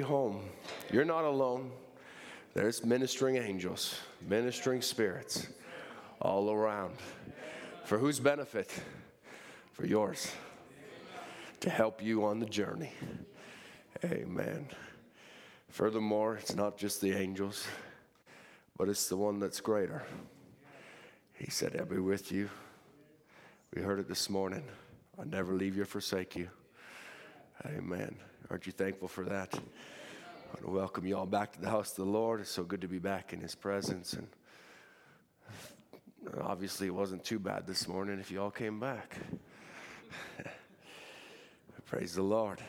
[0.00, 0.42] home.
[0.92, 1.70] You're not alone.
[2.54, 3.94] There's ministering angels,
[4.28, 5.46] ministering spirits
[6.20, 6.96] all around.
[7.84, 8.70] For whose benefit?
[9.72, 10.32] For yours.
[11.60, 12.92] To help you on the journey.
[14.04, 14.66] Amen.
[15.68, 17.66] Furthermore, it's not just the angels,
[18.76, 20.02] but it's the one that's greater.
[21.34, 22.50] He said, I'll be with you.
[23.74, 24.64] We heard it this morning.
[25.18, 26.48] I'll never leave you or forsake you.
[27.66, 28.16] Amen.
[28.48, 29.54] Aren't you thankful for that?
[29.54, 32.40] I want to welcome you all back to the house of the Lord.
[32.40, 34.14] It's so good to be back in His presence.
[34.14, 34.26] And
[36.26, 39.16] uh, obviously, it wasn't too bad this morning if you all came back.
[41.86, 42.62] Praise the Lord.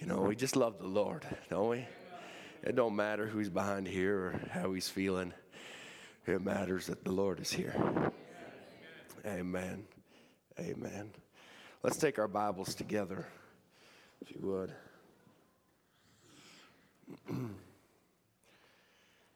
[0.00, 1.86] You know, we just love the Lord, don't we?
[2.64, 5.32] It don't matter who's behind here or how he's feeling.
[6.26, 7.74] It matters that the Lord is here.
[9.24, 9.84] Amen.
[10.58, 11.12] Amen.
[11.86, 13.28] Let's take our Bibles together,
[14.20, 14.72] if you would.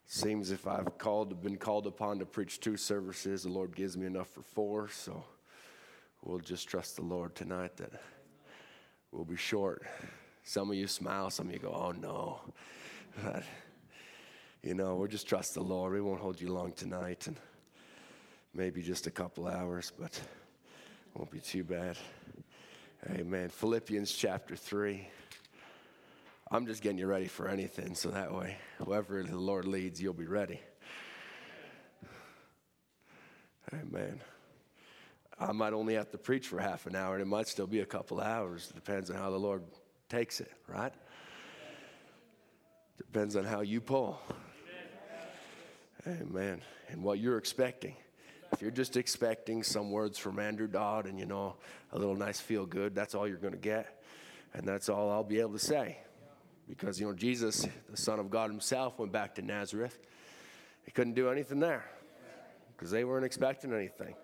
[0.07, 4.05] Seems if I've called, been called upon to preach two services, the Lord gives me
[4.05, 4.89] enough for four.
[4.89, 5.23] So
[6.25, 7.93] we'll just trust the Lord tonight that
[9.13, 9.87] we'll be short.
[10.43, 12.41] Some of you smile, some of you go, "Oh no,"
[13.23, 13.45] but
[14.65, 15.93] you know, we'll just trust the Lord.
[15.93, 17.37] We won't hold you long tonight, and
[18.53, 20.21] maybe just a couple hours, but
[21.15, 21.97] won't be too bad.
[23.11, 23.49] Amen.
[23.49, 25.09] Philippians chapter three.
[26.51, 30.13] I'm just getting you ready for anything, so that way, whoever the Lord leads, you'll
[30.13, 30.61] be ready.
[33.73, 34.21] Amen.
[35.39, 37.81] I might only have to preach for half an hour, and it might still be
[37.81, 38.73] a couple hours.
[38.75, 39.63] Depends on how the Lord
[40.09, 40.93] takes it, right?
[42.99, 44.21] Depends on how you pull.
[46.07, 46.63] Amen.
[46.89, 47.95] And what you're expecting.
[48.53, 51.57] If you're just expecting some words from Andrew Dodd and, you know,
[51.93, 54.03] a little nice feel good, that's all you're going to get.
[54.55, 55.99] And that's all I'll be able to say.
[56.69, 59.99] Because, you know, Jesus, the Son of God Himself, went back to Nazareth.
[60.85, 61.85] He couldn't do anything there
[62.77, 64.15] because they weren't expecting anything.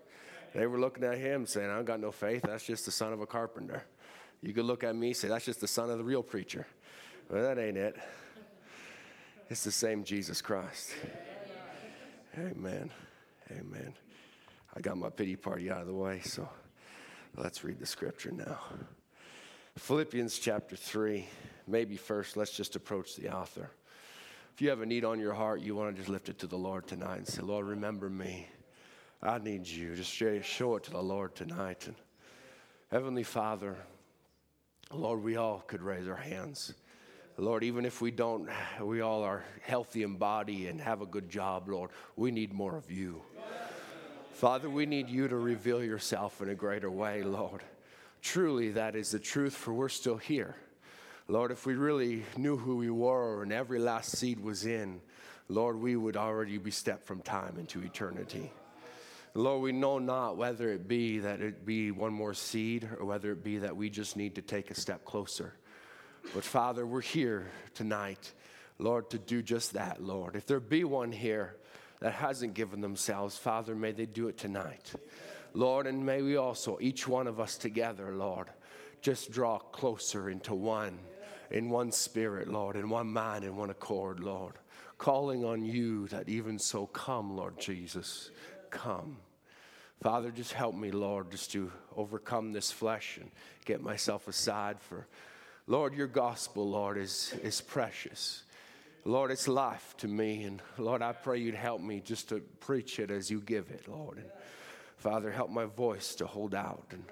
[0.54, 2.42] They were looking at Him saying, I got no faith.
[2.42, 3.84] That's just the son of a carpenter.
[4.42, 6.66] You could look at me say, That's just the son of the real preacher.
[7.28, 7.96] Well, that ain't it.
[9.48, 10.94] It's the same Jesus Christ.
[12.38, 12.90] Amen.
[13.50, 13.94] Amen.
[14.76, 16.46] I got my pity party out of the way, so
[17.34, 18.58] let's read the scripture now.
[19.78, 21.26] Philippians chapter 3
[21.66, 23.70] maybe first, let's just approach the author.
[24.54, 26.46] If you have a need on your heart, you want to just lift it to
[26.46, 28.48] the Lord tonight and say, Lord, remember me.
[29.22, 29.94] I need you.
[29.94, 31.86] Just show it to the Lord tonight.
[31.86, 31.96] And
[32.90, 33.76] Heavenly Father,
[34.92, 36.74] Lord, we all could raise our hands.
[37.38, 38.48] Lord, even if we don't,
[38.82, 42.76] we all are healthy in body and have a good job, Lord, we need more
[42.76, 43.22] of you.
[44.36, 47.62] Father, we need you to reveal yourself in a greater way, Lord.
[48.20, 50.54] Truly, that is the truth, for we're still here.
[51.26, 55.00] Lord, if we really knew who we were and every last seed was in,
[55.48, 58.52] Lord, we would already be stepped from time into eternity.
[59.32, 63.32] Lord, we know not whether it be that it be one more seed or whether
[63.32, 65.54] it be that we just need to take a step closer.
[66.34, 68.34] But Father, we're here tonight,
[68.78, 70.36] Lord, to do just that, Lord.
[70.36, 71.56] If there be one here
[72.00, 74.92] that hasn't given themselves, Father, may they do it tonight.
[75.54, 78.48] Lord, and may we also, each one of us together, Lord,
[79.00, 80.98] just draw closer into one
[81.50, 84.54] in one spirit, Lord, in one mind, in one accord, Lord.
[84.98, 88.30] Calling on you that even so come, Lord Jesus,
[88.70, 89.18] come.
[90.02, 93.30] Father, just help me, Lord, just to overcome this flesh and
[93.64, 95.06] get myself aside for,
[95.66, 98.42] Lord, your gospel, Lord, is, is precious.
[99.06, 100.42] Lord, it's life to me.
[100.42, 103.86] And Lord, I pray you'd help me just to preach it as you give it,
[103.86, 104.18] Lord.
[104.18, 104.26] And
[104.96, 107.04] Father, help my voice to hold out and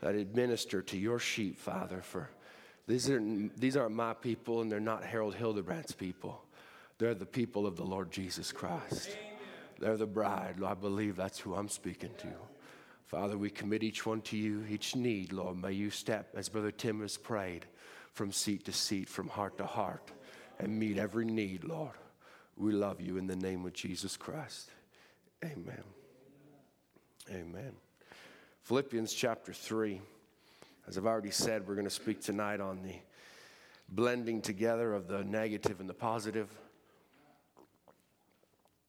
[0.00, 2.30] that administer to your sheep, Father, for
[2.88, 6.42] these aren't, these aren't my people and they're not Harold Hildebrandt's people.
[6.98, 9.16] They're the people of the Lord Jesus Christ.
[9.78, 10.56] They're the bride.
[10.64, 12.28] I believe that's who I'm speaking to.
[13.06, 15.62] Father, we commit each one to you, each need, Lord.
[15.62, 17.66] May you step, as Brother Tim has prayed,
[18.12, 20.10] from seat to seat, from heart to heart,
[20.62, 21.94] and meet every need, Lord.
[22.56, 24.70] We love you in the name of Jesus Christ.
[25.42, 25.82] Amen.
[27.30, 27.72] Amen.
[28.62, 30.00] Philippians chapter 3.
[30.86, 32.94] As I've already said, we're going to speak tonight on the
[33.88, 36.48] blending together of the negative and the positive.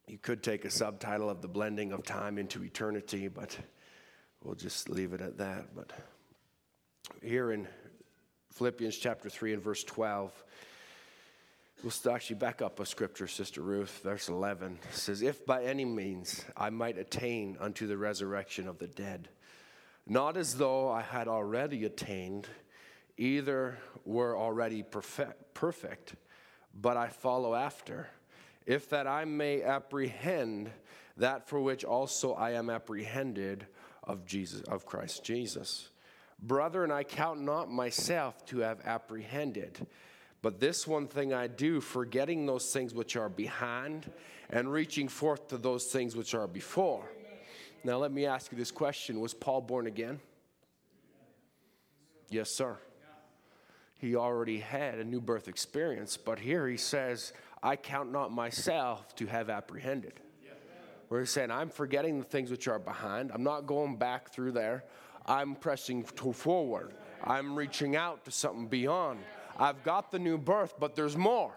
[0.08, 3.58] You could take a subtitle of the blending of time into eternity, but
[4.44, 5.74] we'll just leave it at that.
[5.74, 5.94] But
[7.22, 7.68] here in
[8.52, 10.44] Philippians chapter 3 and verse 12,
[11.83, 16.44] we'll actually back up a scripture, Sister Ruth, verse 11 says, If by any means
[16.56, 19.30] I might attain unto the resurrection of the dead,
[20.07, 22.48] not as though I had already attained
[23.18, 26.16] either were already perfect, perfect,
[26.74, 28.07] but I follow after,
[28.66, 30.72] if that I may apprehend
[31.18, 33.66] that for which also I am apprehended
[34.04, 35.89] of Jesus of Christ Jesus.
[36.42, 39.86] Brethren, I count not myself to have apprehended,
[40.42, 44.12] but this one thing I do, forgetting those things which are behind
[44.50, 47.06] and reaching forth to those things which are before.
[47.84, 50.20] Now, let me ask you this question Was Paul born again?
[52.30, 52.78] Yes, sir.
[53.98, 59.16] He already had a new birth experience, but here he says, I count not myself
[59.18, 60.14] to have apprehended.
[61.10, 63.32] Where he's saying, I'm forgetting the things which are behind.
[63.34, 64.86] I'm not going back through there.
[65.26, 66.94] I'm pressing forward.
[67.24, 69.20] I'm reaching out to something beyond.
[69.62, 71.54] I've got the new birth, but there's more.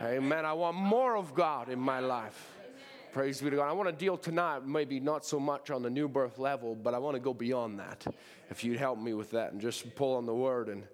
[0.00, 0.46] Amen.
[0.46, 2.50] I want more of God in my life.
[3.12, 3.68] Praise be to God.
[3.68, 6.94] I want to deal tonight, maybe not so much on the new birth level, but
[6.94, 8.06] I want to go beyond that.
[8.48, 10.70] If you'd help me with that and just pull on the word.
[10.70, 10.84] And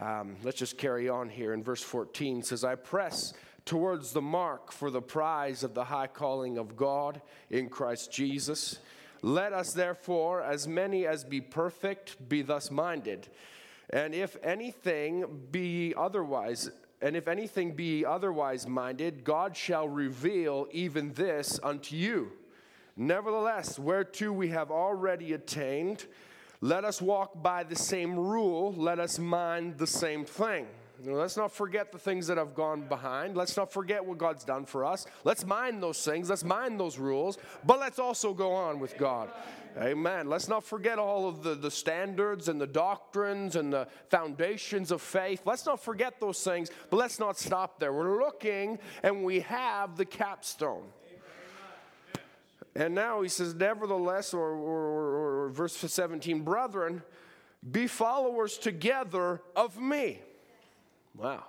[0.00, 1.52] um, let's just carry on here.
[1.52, 3.34] In verse 14 says, I press
[3.66, 7.20] towards the mark for the prize of the high calling of God
[7.50, 8.78] in Christ Jesus.
[9.20, 13.28] Let us therefore, as many as be perfect, be thus minded.
[13.92, 16.70] And if anything be otherwise,
[17.02, 22.32] and if anything be otherwise minded, God shall reveal even this unto you.
[22.96, 26.06] Nevertheless, whereto we have already attained,
[26.60, 30.66] let us walk by the same rule, let us mind the same thing.
[31.02, 33.34] let's not forget the things that have gone behind.
[33.34, 35.06] Let's not forget what God's done for us.
[35.24, 36.28] Let's mind those things.
[36.28, 37.38] Let's mind those rules.
[37.64, 39.30] But let's also go on with God.
[39.78, 40.28] Amen.
[40.28, 45.00] Let's not forget all of the, the standards and the doctrines and the foundations of
[45.00, 45.42] faith.
[45.44, 47.92] Let's not forget those things, but let's not stop there.
[47.92, 50.86] We're looking and we have the capstone.
[52.74, 57.02] And now he says, Nevertheless, or, or, or, verse 17, brethren,
[57.68, 60.20] be followers together of me.
[61.16, 61.44] Wow.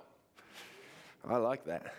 [1.28, 1.94] I like that.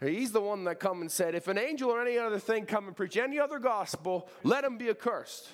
[0.00, 2.86] He's the one that come and said, if an angel or any other thing come
[2.86, 5.48] and preach any other gospel, let him be accursed.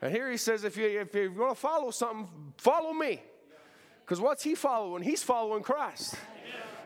[0.00, 3.20] And here he says, if, you, if you're going to follow something, follow me.
[4.04, 5.02] Because what's he following?
[5.02, 6.14] He's following Christ.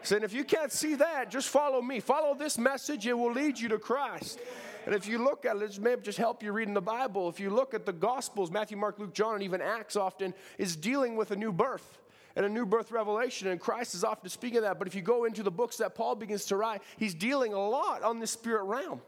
[0.03, 2.01] Saying, if you can't see that, just follow me.
[2.01, 4.41] Follow this message, it will lead you to Christ.
[4.87, 7.29] And if you look at it, maybe just help you reading the Bible.
[7.29, 10.75] If you look at the Gospels, Matthew, Mark, Luke, John, and even Acts often is
[10.75, 11.99] dealing with a new birth
[12.37, 14.79] and a new birth revelation, and Christ is often speaking of that.
[14.79, 17.69] But if you go into the books that Paul begins to write, he's dealing a
[17.69, 19.01] lot on the spirit realm.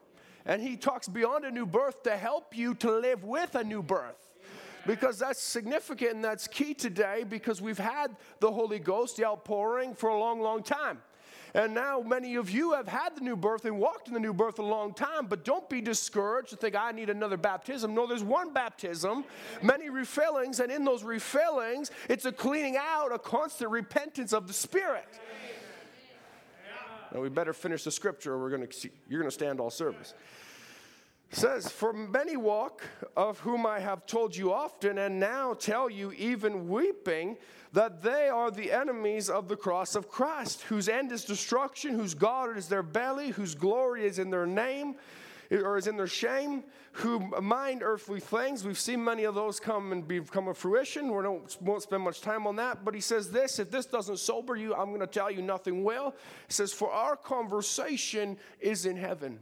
[0.45, 3.83] And he talks beyond a new birth to help you to live with a new
[3.83, 4.17] birth.
[4.87, 9.95] Because that's significant and that's key today because we've had the Holy Ghost, the outpouring,
[9.95, 11.01] for a long, long time.
[11.55, 14.33] And now many of you have had the new birth and walked in the new
[14.33, 17.95] birth a long time, but don't be discouraged and think, I need another baptism.
[17.95, 19.25] No, there's one baptism,
[19.61, 24.55] many refillings, and in those refillings, it's a cleaning out, a constant repentance of the
[24.55, 25.07] Spirit.
[27.13, 28.69] Now we better finish the scripture or we're gonna
[29.09, 30.15] you're going to stand all service.
[31.35, 32.83] Says, For many walk,
[33.17, 37.39] of whom I have told you often, and now tell you, even weeping,
[37.73, 42.13] that they are the enemies of the cross of Christ, whose end is destruction, whose
[42.13, 44.97] God is their belly, whose glory is in their name,
[45.51, 48.63] or is in their shame, who mind earthly things.
[48.63, 51.15] We've seen many of those come and become a fruition.
[51.15, 52.85] We don't, won't spend much time on that.
[52.85, 55.83] But he says this if this doesn't sober you, I'm going to tell you nothing
[55.83, 56.15] will.
[56.47, 59.39] He says, For our conversation is in heaven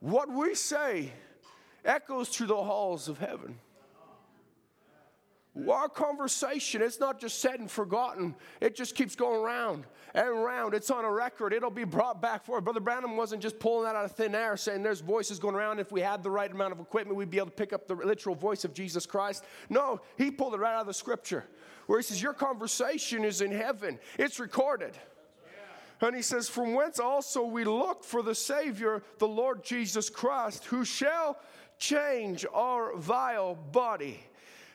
[0.00, 1.12] what we say
[1.84, 3.58] echoes through the halls of heaven.
[5.68, 8.36] Our conversation, it's not just said and forgotten.
[8.60, 10.74] It just keeps going round and round.
[10.74, 11.52] It's on a record.
[11.52, 12.62] It'll be brought back forward.
[12.62, 15.80] Brother Branham wasn't just pulling that out of thin air saying there's voices going around.
[15.80, 17.94] If we had the right amount of equipment, we'd be able to pick up the
[17.94, 19.44] literal voice of Jesus Christ.
[19.68, 21.44] No, he pulled it right out of the scripture
[21.86, 24.96] where he says, Your conversation is in heaven, it's recorded.
[26.00, 30.64] And he says, From whence also we look for the Savior, the Lord Jesus Christ,
[30.66, 31.38] who shall
[31.78, 34.20] change our vile body,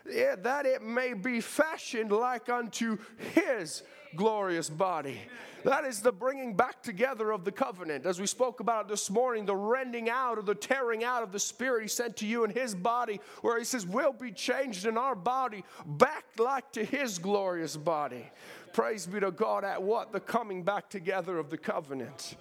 [0.05, 2.97] that it may be fashioned like unto
[3.33, 3.83] his
[4.15, 5.19] glorious body.
[5.63, 8.05] That is the bringing back together of the covenant.
[8.05, 11.39] As we spoke about this morning, the rending out or the tearing out of the
[11.39, 14.95] spirit he sent to you in his body, where he says, We'll be changed in
[14.95, 18.29] our body back like to his glorious body.
[18.75, 20.11] Praise be to God at what?
[20.11, 22.35] The coming back together of the covenant,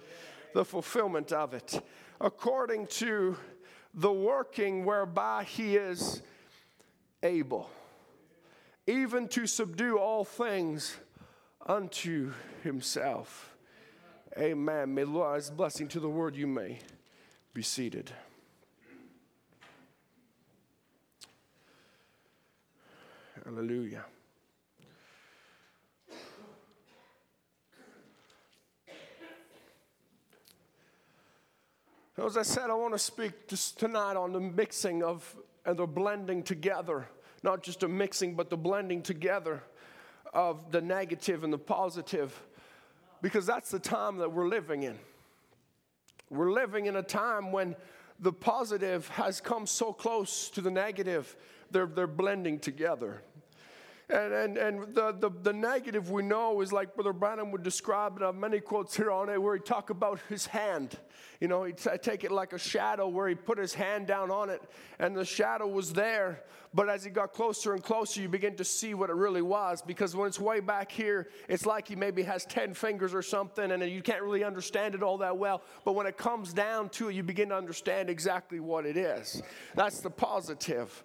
[0.53, 1.81] the fulfillment of it,
[2.19, 3.37] according to
[3.93, 6.21] the working whereby he is
[7.23, 7.69] able,
[8.85, 10.97] even to subdue all things
[11.65, 13.55] unto himself.
[14.37, 14.93] Amen.
[14.93, 16.79] May Lord's blessing to the word you may
[17.53, 18.11] be seated.
[23.45, 24.03] Hallelujah.
[32.25, 35.85] As I said, I want to speak just tonight on the mixing of and the
[35.85, 37.07] blending together,
[37.43, 39.61] not just a mixing, but the blending together
[40.33, 42.41] of the negative and the positive,
[43.21, 44.97] because that's the time that we're living in.
[46.31, 47.75] We're living in a time when
[48.19, 51.35] the positive has come so close to the negative,
[51.69, 53.21] they're, they're blending together.
[54.07, 58.15] And, and, and the, the, the, negative we know is like Brother Branham would describe
[58.15, 60.99] and I have many quotes here on it where he talk about his hand.
[61.39, 64.51] You know, he'd take it like a shadow where he put his hand down on
[64.51, 64.61] it
[64.99, 66.43] and the shadow was there.
[66.71, 69.81] But as he got closer and closer, you begin to see what it really was
[69.81, 73.71] because when it's way back here, it's like he maybe has 10 fingers or something
[73.71, 75.63] and you can't really understand it all that well.
[75.83, 79.41] But when it comes down to it, you begin to understand exactly what it is.
[79.73, 81.03] That's the positive.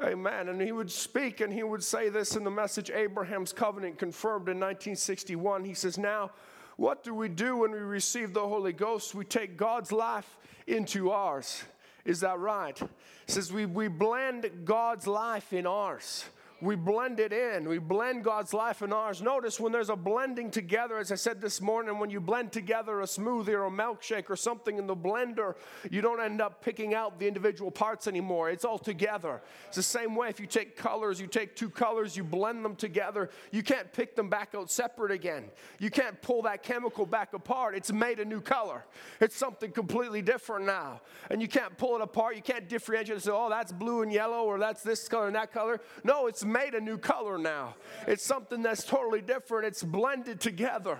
[0.00, 0.48] Amen.
[0.48, 4.48] And he would speak and he would say this in the message Abraham's covenant confirmed
[4.48, 5.64] in 1961.
[5.64, 6.30] He says, Now,
[6.76, 9.14] what do we do when we receive the Holy Ghost?
[9.14, 11.62] We take God's life into ours.
[12.04, 12.78] Is that right?
[12.78, 16.24] He says, We, we blend God's life in ours
[16.62, 17.68] we blend it in.
[17.68, 19.20] We blend God's life and ours.
[19.20, 23.00] Notice when there's a blending together, as I said this morning, when you blend together
[23.00, 25.56] a smoothie or a milkshake or something in the blender,
[25.90, 28.48] you don't end up picking out the individual parts anymore.
[28.48, 29.42] It's all together.
[29.66, 32.76] It's the same way if you take colors, you take two colors, you blend them
[32.76, 35.50] together, you can't pick them back out separate again.
[35.80, 37.74] You can't pull that chemical back apart.
[37.74, 38.84] It's made a new color.
[39.20, 41.00] It's something completely different now.
[41.28, 42.36] And you can't pull it apart.
[42.36, 45.34] You can't differentiate and say, oh, that's blue and yellow or that's this color and
[45.34, 45.80] that color.
[46.04, 47.74] No, it's made a new color now.
[48.06, 50.98] It's something that's totally different, it's blended together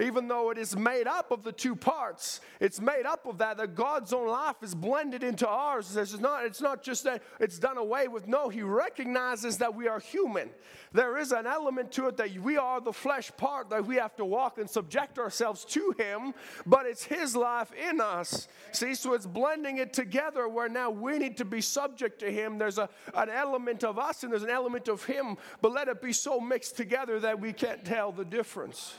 [0.00, 3.56] even though it is made up of the two parts, it's made up of that,
[3.58, 5.96] that God's own life is blended into ours.
[5.96, 8.26] It's not, it's not just that it's done away with.
[8.26, 10.50] No, He recognizes that we are human.
[10.92, 14.14] There is an element to it that we are the flesh part that we have
[14.16, 16.34] to walk and subject ourselves to Him,
[16.66, 18.48] but it's His life in us.
[18.72, 22.58] See, so it's blending it together where now we need to be subject to Him.
[22.58, 26.02] There's a, an element of us and there's an element of Him, but let it
[26.02, 28.94] be so mixed together that we can't tell the difference.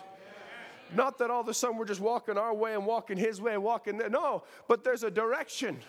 [0.96, 3.54] Not that all of a sudden we're just walking our way and walking His way
[3.54, 3.98] and walking.
[3.98, 4.10] There.
[4.10, 5.80] No, but there's a direction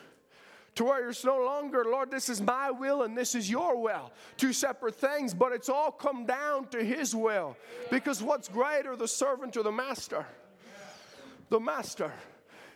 [0.74, 4.10] to where it's no longer, Lord, this is my will and this is your will.
[4.36, 7.56] Two separate things, but it's all come down to His will.
[7.90, 10.26] Because what's greater, the servant or the master?
[11.50, 12.12] The master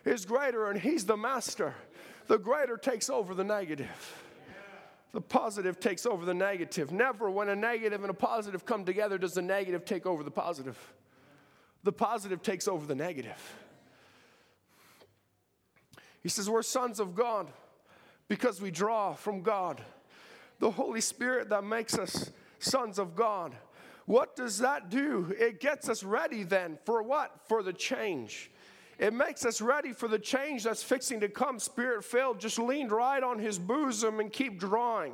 [0.05, 1.75] is greater and He's the master.
[2.29, 4.23] The greater takes over the negative.
[5.13, 6.93] The positive takes over the negative.
[6.93, 10.31] Never, when a negative and a positive come together, does the negative take over the
[10.31, 10.77] positive
[11.85, 13.41] the positive takes over the negative.
[16.23, 17.49] He says, We're sons of God
[18.29, 19.81] because we draw from God.
[20.59, 23.55] The Holy Spirit that makes us sons of God.
[24.07, 25.35] What does that do?
[25.39, 27.41] It gets us ready then for what?
[27.47, 28.51] For the change.
[28.99, 32.41] It makes us ready for the change that's fixing to come, spirit filled.
[32.41, 35.13] Just lean right on his bosom and keep drawing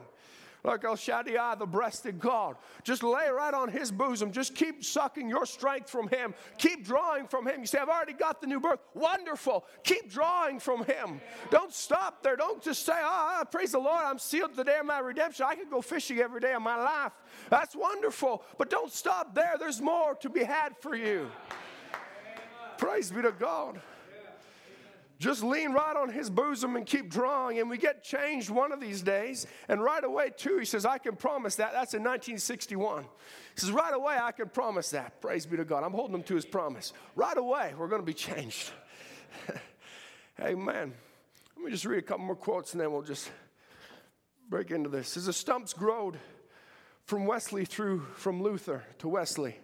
[0.64, 2.56] like El Shaddai, the breasted God.
[2.83, 4.33] Just lay right on his bosom.
[4.33, 6.35] Just keep sucking your strength from him.
[6.56, 7.61] Keep drawing from him.
[7.61, 8.80] You say, I've already got the new birth.
[8.94, 9.66] Wonderful.
[9.85, 11.21] Keep drawing from him.
[11.50, 12.37] Don't stop there.
[12.37, 15.44] Don't just say, oh, praise the Lord, I'm sealed the day of my redemption.
[15.47, 17.12] I can go fishing every day of my life.
[17.50, 18.42] That's wonderful.
[18.56, 19.56] But don't stop there.
[19.59, 21.30] There's more to be had for you.
[22.78, 23.80] Praise be to God.
[25.18, 28.80] Just lean right on his bosom and keep drawing, and we get changed one of
[28.80, 29.47] these days.
[29.68, 31.73] And right away, too, he says, I can promise that.
[31.73, 33.02] That's in 1961.
[33.02, 33.09] He
[33.54, 35.21] says, Right away, I can promise that.
[35.21, 35.85] Praise be to God.
[35.85, 36.92] I'm holding him to his promise.
[37.14, 38.71] Right away, we're going to be changed.
[40.40, 40.92] Amen.
[41.56, 43.30] Let me just read a couple more quotes and then we'll just
[44.49, 45.16] break into this.
[45.16, 46.18] As The stumps growed
[47.04, 49.56] from Wesley through, from Luther to Wesley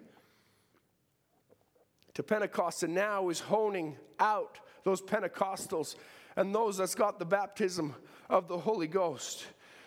[2.14, 5.96] to Pentecost, and now is honing out those Pentecostals
[6.36, 7.94] and those that's got the baptism
[8.28, 9.46] of the Holy Ghost.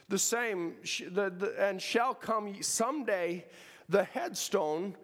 [0.09, 0.75] The same,
[1.12, 3.45] the, the, and shall come someday
[3.89, 4.95] the headstone,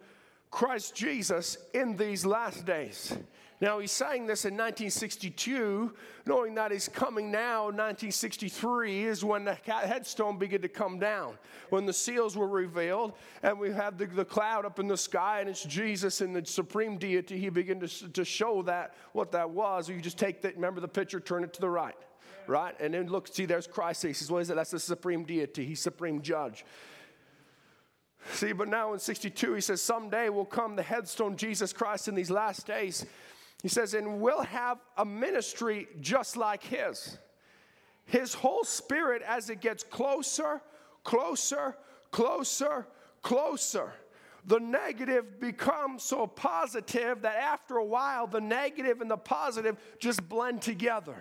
[0.50, 3.16] Christ Jesus, in these last days.
[3.60, 5.92] Now, he's saying this in 1962,
[6.24, 7.64] knowing that he's coming now.
[7.64, 11.34] 1963 is when the headstone began to come down,
[11.68, 13.12] when the seals were revealed,
[13.42, 16.46] and we have the, the cloud up in the sky, and it's Jesus and the
[16.46, 17.38] supreme deity.
[17.38, 19.90] He began to, to show that what that was.
[19.90, 21.96] You just take that, remember the picture, turn it to the right,
[22.46, 22.74] right?
[22.80, 24.02] And then look, see, there's Christ.
[24.04, 24.56] He says, What is it?
[24.56, 25.66] That's the supreme deity.
[25.66, 26.64] He's supreme judge.
[28.32, 32.14] See, but now in 62, he says, Someday will come the headstone Jesus Christ in
[32.14, 33.04] these last days.
[33.62, 37.18] He says, and we'll have a ministry just like his.
[38.06, 40.62] His whole spirit, as it gets closer,
[41.04, 41.76] closer,
[42.10, 42.86] closer,
[43.22, 43.92] closer.
[44.46, 50.26] The negative becomes so positive that after a while, the negative and the positive just
[50.28, 51.16] blend together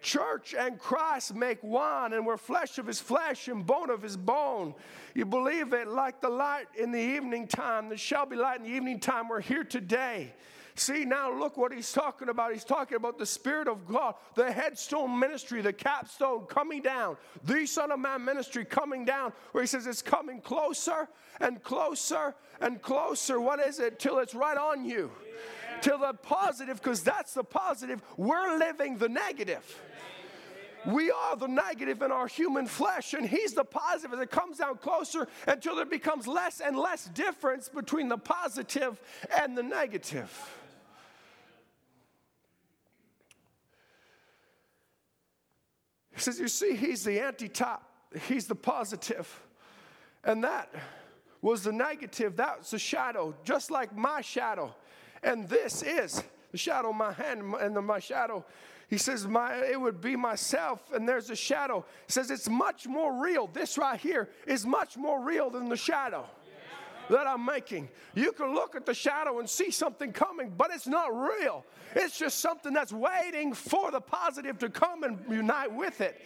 [0.00, 4.16] church and Christ make one, and we're flesh of his flesh and bone of his
[4.16, 4.74] bone.
[5.14, 7.88] You believe it like the light in the evening time.
[7.88, 9.28] There shall be light in the evening time.
[9.28, 10.34] We're here today.
[10.74, 12.52] See, now look what he's talking about.
[12.52, 17.66] He's talking about the Spirit of God, the headstone ministry, the capstone coming down, the
[17.66, 21.08] Son of Man ministry coming down, where he says it's coming closer
[21.40, 23.40] and closer and closer.
[23.40, 23.98] What is it?
[23.98, 25.10] Till it's right on you.
[25.80, 28.02] Till the positive, because that's the positive.
[28.16, 29.64] We're living the negative.
[30.86, 34.58] We are the negative in our human flesh, and He's the positive as it comes
[34.58, 39.00] down closer until there becomes less and less difference between the positive
[39.38, 40.30] and the negative.
[46.20, 47.80] He says, You see, He's the antitype,
[48.28, 49.42] He's the positive.
[50.22, 50.70] And that
[51.40, 54.74] was the negative, that's the shadow, just like my shadow.
[55.22, 56.22] And this is
[56.52, 58.44] the shadow of my hand and the, my shadow
[58.88, 61.86] he says, my, It would be myself, and there's a shadow.
[62.06, 63.46] He says, It's much more real.
[63.46, 66.26] This right here is much more real than the shadow
[67.10, 67.88] that I'm making.
[68.14, 71.64] You can look at the shadow and see something coming, but it's not real.
[71.94, 76.20] It's just something that's waiting for the positive to come and unite with it.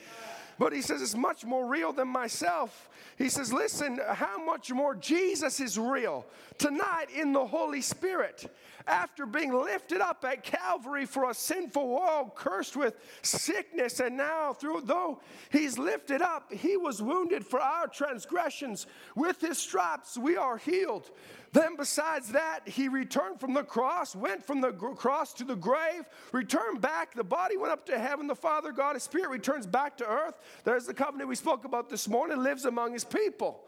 [0.58, 2.88] But he says it's much more real than myself.
[3.18, 6.26] He says, listen, how much more Jesus is real
[6.58, 8.50] tonight in the Holy Spirit
[8.86, 14.52] after being lifted up at Calvary for a sinful world cursed with sickness, and now
[14.52, 18.86] through though he's lifted up, he was wounded for our transgressions.
[19.14, 21.10] With his stripes we are healed.
[21.52, 26.02] Then, besides that, he returned from the cross, went from the cross to the grave,
[26.32, 27.14] returned back.
[27.14, 28.26] The body went up to heaven.
[28.26, 30.34] The Father, God, His Spirit returns back to earth.
[30.64, 33.60] There's the covenant we spoke about this morning, lives among His people.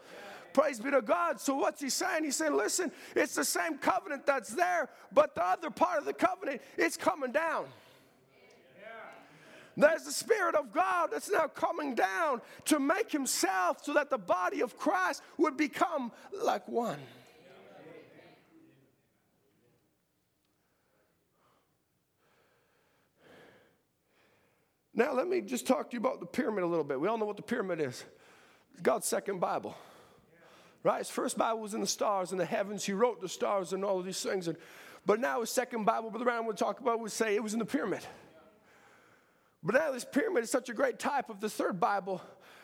[0.57, 1.39] Praise be to God.
[1.39, 2.23] So, what's he saying?
[2.23, 6.13] He's saying, listen, it's the same covenant that's there, but the other part of the
[6.13, 7.67] covenant, it's coming down.
[9.75, 14.17] There's the Spirit of God that's now coming down to make Himself so that the
[14.17, 16.97] body of Christ would become like one.
[24.95, 26.99] Now, let me just talk to you about the pyramid a little bit.
[26.99, 28.03] We all know what the pyramid is
[28.81, 29.77] God's second Bible.
[30.87, 30.99] Right?
[30.99, 32.85] His first Bible was in the stars, and the heavens.
[32.85, 34.47] He wrote the stars and all of these things.
[34.47, 34.57] And,
[35.05, 37.59] but now his second Bible, Brother Ryan would talk about, would say it was in
[37.59, 38.05] the pyramid.
[39.61, 42.21] But now this pyramid is such a great type of the third Bible,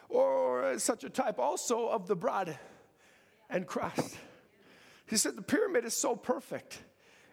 [0.07, 2.57] or such a type also of the bride
[3.49, 4.15] and Christ.
[5.05, 6.79] He said the pyramid is so perfect.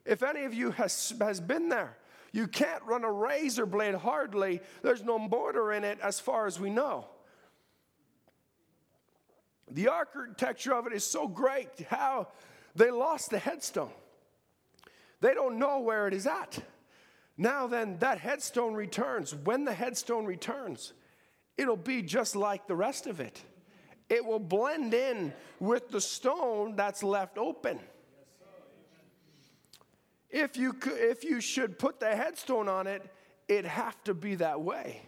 [0.05, 1.97] If any of you has, has been there,
[2.33, 4.61] you can't run a razor blade hardly.
[4.83, 7.07] There's no mortar in it as far as we know.
[9.71, 12.29] The architecture of it is so great how
[12.75, 13.93] they lost the headstone.
[15.21, 16.63] They don't know where it is at.
[17.37, 19.35] Now, then, that headstone returns.
[19.35, 20.93] When the headstone returns,
[21.57, 23.43] it'll be just like the rest of it.
[24.09, 27.79] It will blend in with the stone that's left open.
[30.29, 33.03] If you, could, if you should put the headstone on it,
[33.49, 35.03] it'd have to be that way.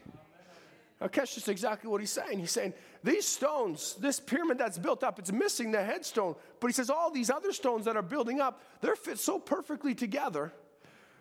[1.03, 2.39] Now, catch just exactly what he's saying.
[2.39, 6.37] He's saying, these stones, this pyramid that's built up, it's missing the headstone.
[6.61, 9.97] But he says, all these other stones that are building up, they're fit so perfectly
[9.97, 10.53] together.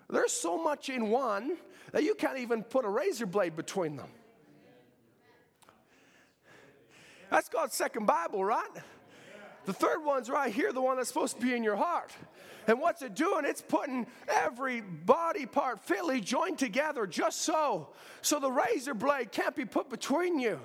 [0.08, 1.58] There's so much in one
[1.94, 4.10] that you can't even put a razor blade between them.
[7.32, 8.70] That's God's second Bible, right?
[9.66, 12.12] The third one's right here, the one that's supposed to be in your heart.
[12.68, 13.46] And what's it doing?
[13.46, 17.90] It's putting every body part fitly joined together just so.
[18.22, 20.60] So the razor blade can't be put between you.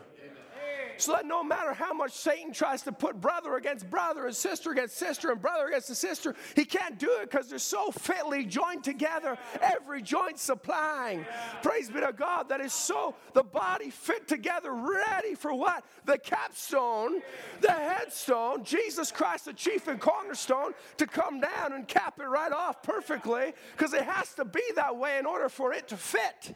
[0.98, 4.70] So that no matter how much Satan tries to put brother against brother and sister
[4.70, 8.44] against sister and brother against the sister, he can't do it because they're so fitly
[8.44, 11.24] joined together, every joint supplying.
[11.62, 15.84] Praise be to God that is so the body fit together, ready for what?
[16.04, 17.20] The capstone,
[17.60, 22.52] the headstone, Jesus Christ, the chief and cornerstone, to come down and cap it right
[22.52, 26.54] off perfectly because it has to be that way in order for it to fit.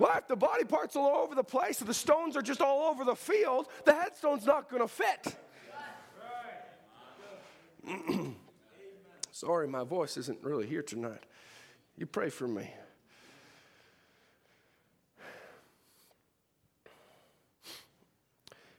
[0.00, 2.62] Well, if the body parts are all over the place, or the stones are just
[2.62, 5.36] all over the field, the headstone's not going to fit.
[9.30, 11.22] Sorry, my voice isn't really here tonight.
[11.98, 12.72] You pray for me.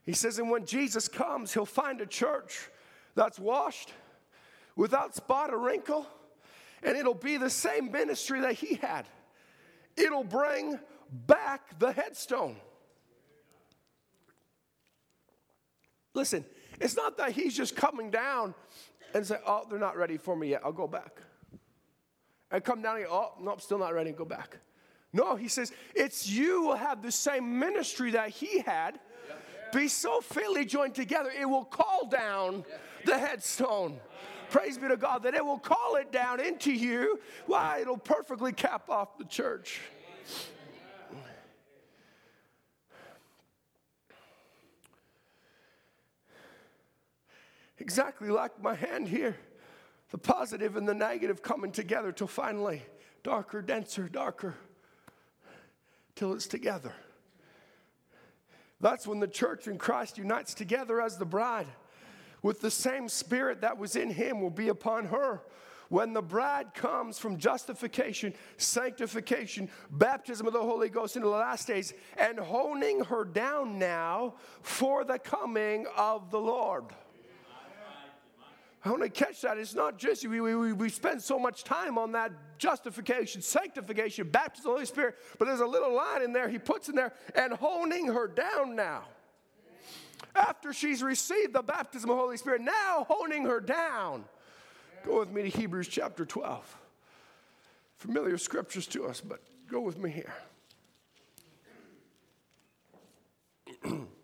[0.04, 2.68] He says, and when Jesus comes, he'll find a church
[3.14, 3.94] that's washed
[4.76, 6.08] without spot or wrinkle,
[6.82, 9.06] and it'll be the same ministry that he had.
[9.96, 10.80] It'll bring
[11.12, 12.56] back the headstone.
[16.14, 16.46] Listen,
[16.80, 18.54] it's not that he's just coming down
[19.14, 20.62] and say, oh, they're not ready for me yet.
[20.64, 21.22] I'll go back.
[22.50, 24.12] And come down and go, oh, nope, still not ready.
[24.12, 24.58] Go back.
[25.14, 29.00] No, he says, it's you will have the same ministry that he had.
[29.74, 32.66] Be so fitly joined together, it will call down
[33.06, 34.00] the headstone.
[34.50, 37.20] Praise be to God that it will call it down into you.
[37.46, 37.80] Why?
[37.80, 39.80] It'll perfectly cap off the church.
[47.82, 49.36] Exactly like my hand here.
[50.12, 52.84] The positive and the negative coming together till finally
[53.24, 54.54] darker, denser, darker,
[56.16, 56.94] till it's together.
[58.80, 61.66] That's when the church in Christ unites together as the bride
[62.44, 65.42] with the same spirit that was in him will be upon her.
[65.90, 71.68] When the bride comes from justification, sanctification, baptism of the Holy Ghost in the last
[71.68, 76.86] days, and honing her down now for the coming of the Lord.
[78.84, 79.58] I want to catch that.
[79.58, 84.62] It's not just, we, we, we spend so much time on that justification, sanctification, baptism
[84.62, 87.14] of the Holy Spirit, but there's a little line in there he puts in there,
[87.36, 89.04] and honing her down now.
[90.36, 94.24] After she's received the baptism of the Holy Spirit, now honing her down.
[95.06, 96.78] Go with me to Hebrews chapter 12.
[97.98, 100.34] Familiar scriptures to us, but go with me here.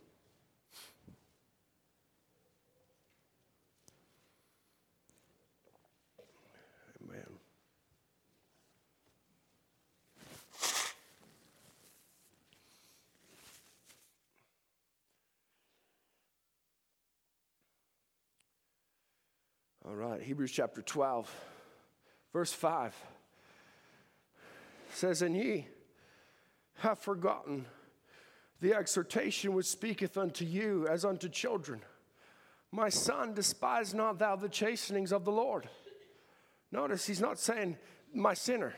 [19.87, 21.33] All right, Hebrews chapter 12,
[22.33, 22.93] verse 5
[24.91, 25.65] says, And ye
[26.79, 27.65] have forgotten
[28.59, 31.79] the exhortation which speaketh unto you as unto children.
[32.69, 35.69] My son, despise not thou the chastenings of the Lord.
[36.69, 37.77] Notice he's not saying,
[38.13, 38.73] My sinner.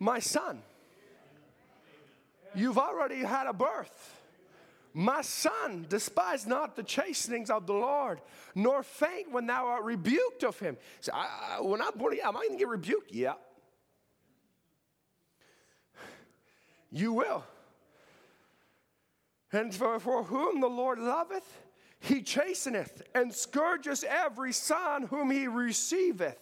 [0.00, 0.62] My son.
[2.56, 4.17] You've already had a birth.
[4.94, 8.20] My son, despise not the chastenings of the Lord,
[8.54, 10.76] nor faint when thou art rebuked of him.
[11.00, 13.12] So I, I, when I'm born again, am I going to get rebuked?
[13.12, 13.34] Yeah.
[16.90, 17.44] You will.
[19.52, 21.62] And for, for whom the Lord loveth,
[22.00, 26.38] he chasteneth and scourges every son whom he receiveth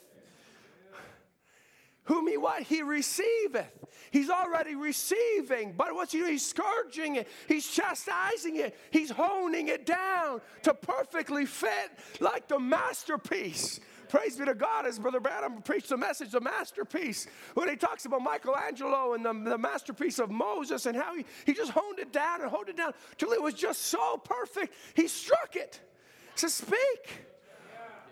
[2.07, 2.63] whom he what?
[2.63, 3.71] He receiveth.
[4.11, 5.75] He's already receiving.
[5.77, 6.33] But what's he doing?
[6.33, 7.29] He's scourging it.
[7.49, 8.77] He's chastising it.
[8.91, 11.91] He's honing it down to perfectly fit
[12.21, 13.81] like the masterpiece.
[14.09, 17.27] Praise be to God, as Brother Branham preached the message, the masterpiece.
[17.55, 21.53] When he talks about Michelangelo and the, the masterpiece of Moses and how he, he
[21.53, 24.73] just honed it down and honed it down till it was just so perfect.
[24.95, 25.81] He struck it.
[26.35, 27.27] He says, Speak.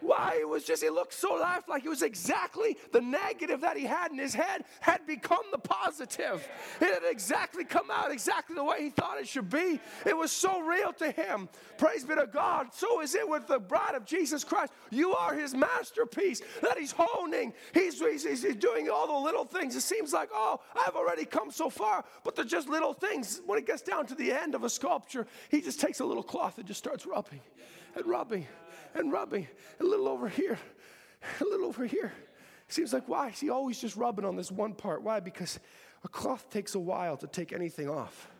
[0.04, 0.36] Why?
[0.38, 1.82] It was just, it looked so lifelike.
[1.82, 6.46] It was exactly the negative that he had in his head had become the positive.
[6.78, 9.80] It had exactly come out exactly the way he thought it should be.
[10.04, 11.48] It was so real to him.
[11.78, 12.66] Praise be to God.
[12.74, 14.74] So is it with the bride of Jesus Christ.
[14.90, 17.54] You are his masterpiece that he's honing.
[17.72, 19.74] He's, he's, he's doing all the little things.
[19.74, 23.40] It seems like, oh, I've already come so far, but they're just little things.
[23.46, 26.22] When it gets down to the end of a sculpture, he just takes a little
[26.22, 27.40] cloth and just starts rubbing
[27.96, 28.46] and rubbing
[28.94, 29.46] and rubbing
[29.80, 30.58] a little over here,
[31.40, 32.12] a little over here.
[32.68, 35.02] Seems like why is he always just rubbing on this one part?
[35.02, 35.20] Why?
[35.20, 35.60] Because
[36.02, 38.30] a cloth takes a while to take anything off.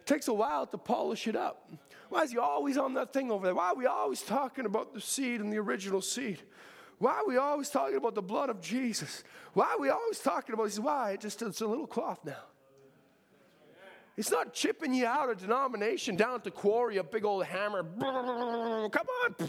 [0.00, 1.70] It takes a while to polish it up.
[2.08, 3.54] Why is he always on that thing over there?
[3.54, 6.42] Why are we always talking about the seed and the original seed?
[6.98, 9.24] Why are we always talking about the blood of Jesus?
[9.54, 10.78] Why are we always talking about this?
[10.78, 11.12] Why?
[11.12, 12.44] It just it's a little cloth now.
[14.16, 17.82] It's not chipping you out of denomination down to quarry a big old hammer.
[17.82, 19.48] Come on.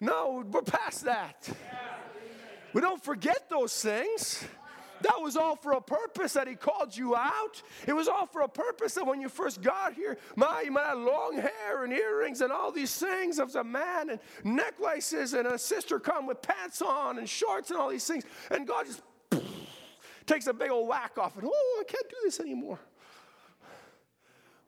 [0.00, 1.48] No, we're past that.
[2.72, 4.42] We don't forget those things.
[5.02, 7.62] That was all for a purpose that he called you out.
[7.86, 10.86] It was all for a purpose that when you first got here, my, you might
[10.86, 15.46] have long hair and earrings and all these things of a man and necklaces and
[15.46, 18.24] a sister come with pants on and shorts and all these things.
[18.50, 19.02] And God just
[20.26, 21.44] takes a big old whack off it.
[21.46, 22.78] Oh, I can't do this anymore.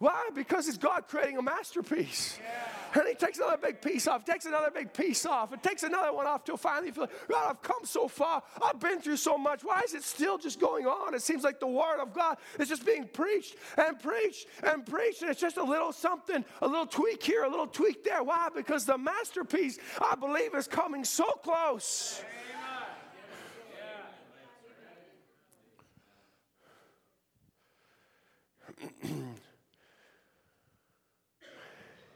[0.03, 0.31] Why?
[0.35, 2.37] Because it's God creating a masterpiece.
[2.43, 3.01] Yeah.
[3.01, 6.13] And he takes another big piece off, takes another big piece off, and takes another
[6.13, 8.43] one off till finally you feel like, God, I've come so far.
[8.61, 9.63] I've been through so much.
[9.63, 11.15] Why is it still just going on?
[11.15, 15.23] It seems like the word of God is just being preached and preached and preached,
[15.23, 18.25] and it's just a little something, a little tweak here, a little tweak there.
[18.25, 18.49] Why?
[18.53, 22.25] Because the masterpiece, I believe, is coming so close.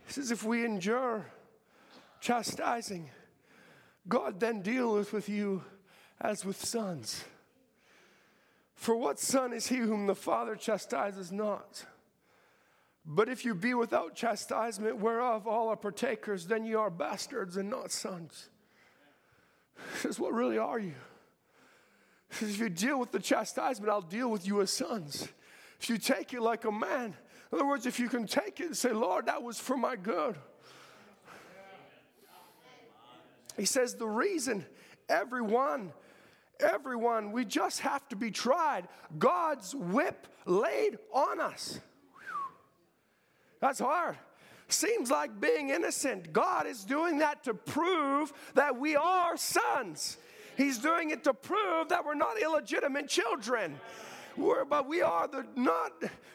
[0.07, 1.27] He says, if we endure
[2.21, 3.11] chastising,
[4.09, 5.65] God then dealeth with you
[6.21, 7.25] as with sons.
[8.75, 11.85] For what son is he whom the Father chastises not?
[13.05, 17.71] But if you be without chastisement, whereof all are partakers, then you are bastards and
[17.71, 18.49] not sons.
[19.93, 20.95] He says, What really are you?
[22.31, 25.29] He says, If you deal with the chastisement, I'll deal with you as sons.
[25.81, 27.15] If you take it like a man,
[27.53, 29.97] in other words, if you can take it and say, Lord, that was for my
[29.97, 30.37] good.
[33.57, 34.67] He says, The reason
[35.09, 35.93] everyone
[36.61, 38.89] Everyone, we just have to be tried.
[39.19, 41.81] God's whip laid on us.
[43.61, 44.17] That's hard.
[44.69, 46.33] Seems like being innocent.
[46.33, 50.17] God is doing that to prove that we are sons.
[50.57, 53.79] He's doing it to prove that we're not illegitimate children.
[54.37, 55.93] But we are the not,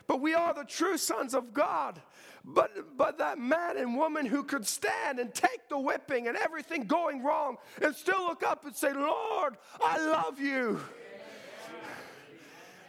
[0.08, 2.02] but we are the true sons of God.
[2.44, 6.86] But, but that man and woman who could stand and take the whipping and everything
[6.86, 10.80] going wrong and still look up and say, Lord, I love you.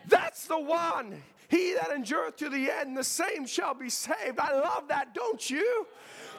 [0.08, 1.22] That's the one.
[1.48, 4.38] He that endureth to the end, the same shall be saved.
[4.38, 5.86] I love that, don't you?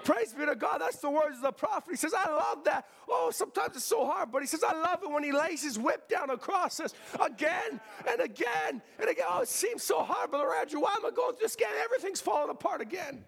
[0.03, 0.79] Praise be to God.
[0.81, 1.91] That's the words of the prophet.
[1.91, 2.87] He says, I love that.
[3.07, 5.79] Oh, sometimes it's so hard, but he says, I love it when he lays his
[5.79, 9.25] whip down across us again and again and again.
[9.29, 10.81] Oh, it seems so hard, Brother Andrew.
[10.81, 11.71] Why am I going through this again?
[11.83, 13.23] Everything's falling apart again.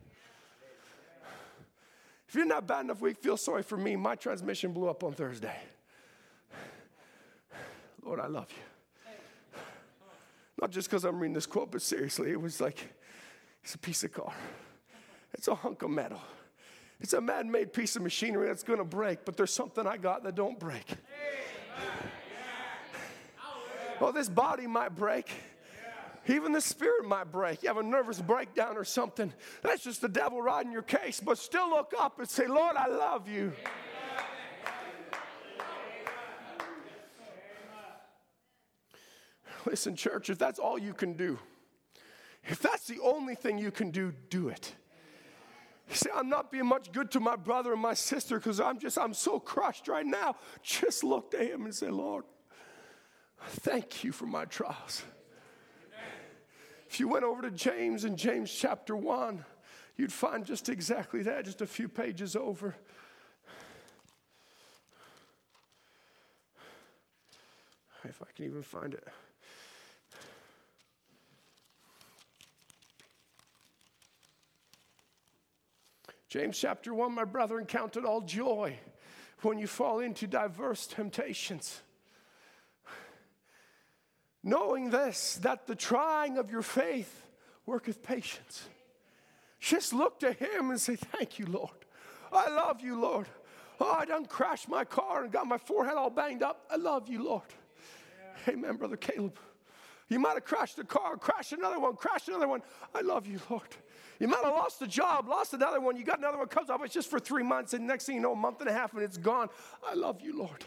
[2.27, 3.95] If you're not bad enough week, feel sorry for me.
[3.95, 5.55] My transmission blew up on Thursday.
[8.03, 9.59] Lord, I love you.
[10.59, 12.93] Not just because I'm reading this quote, but seriously, it was like,
[13.63, 14.33] it's a piece of car.
[15.33, 16.21] It's a hunk of metal.
[16.99, 19.97] It's a man made piece of machinery that's going to break, but there's something I
[19.97, 20.85] got that don't break.
[23.99, 25.31] Well, oh, this body might break.
[26.27, 27.63] Even the spirit might break.
[27.63, 29.31] You have a nervous breakdown or something.
[29.61, 31.19] That's just the devil riding your case.
[31.19, 33.53] But still look up and say, Lord, I love you.
[39.65, 41.39] Listen, church, if that's all you can do,
[42.43, 44.75] if that's the only thing you can do, do it.
[45.89, 48.79] You say, I'm not being much good to my brother and my sister because I'm
[48.79, 50.35] just, I'm so crushed right now.
[50.63, 52.25] Just look to him and say, Lord,
[53.39, 55.03] thank you for my trials.
[56.89, 59.43] If you went over to James in James chapter 1,
[59.97, 62.75] you'd find just exactly that, just a few pages over.
[68.03, 69.07] If I can even find it.
[76.35, 78.77] James chapter 1, my brethren, count it all joy
[79.43, 81.81] when you fall into diverse temptations.
[84.43, 87.23] Knowing this, that the trying of your faith
[87.65, 88.67] worketh patience.
[89.61, 91.85] Just look to Him and say, Thank you, Lord.
[92.33, 93.27] I love you, Lord.
[93.79, 96.65] Oh, I done crashed my car and got my forehead all banged up.
[96.69, 97.47] I love you, Lord.
[98.45, 98.55] Yeah.
[98.55, 99.39] Amen, Brother Caleb.
[100.09, 102.61] You might have crashed a car, crashed another one, crashed another one.
[102.93, 103.69] I love you, Lord.
[104.19, 105.97] You might have lost a job, lost another one.
[105.97, 106.81] You got another one comes up.
[106.83, 108.93] It's just for three months, and next thing you know, a month and a half,
[108.93, 109.49] and it's gone.
[109.85, 110.63] I love you, Lord.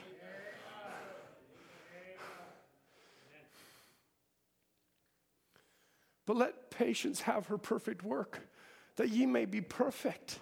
[6.26, 8.40] But let patience have her perfect work,
[8.96, 10.40] that ye may be perfect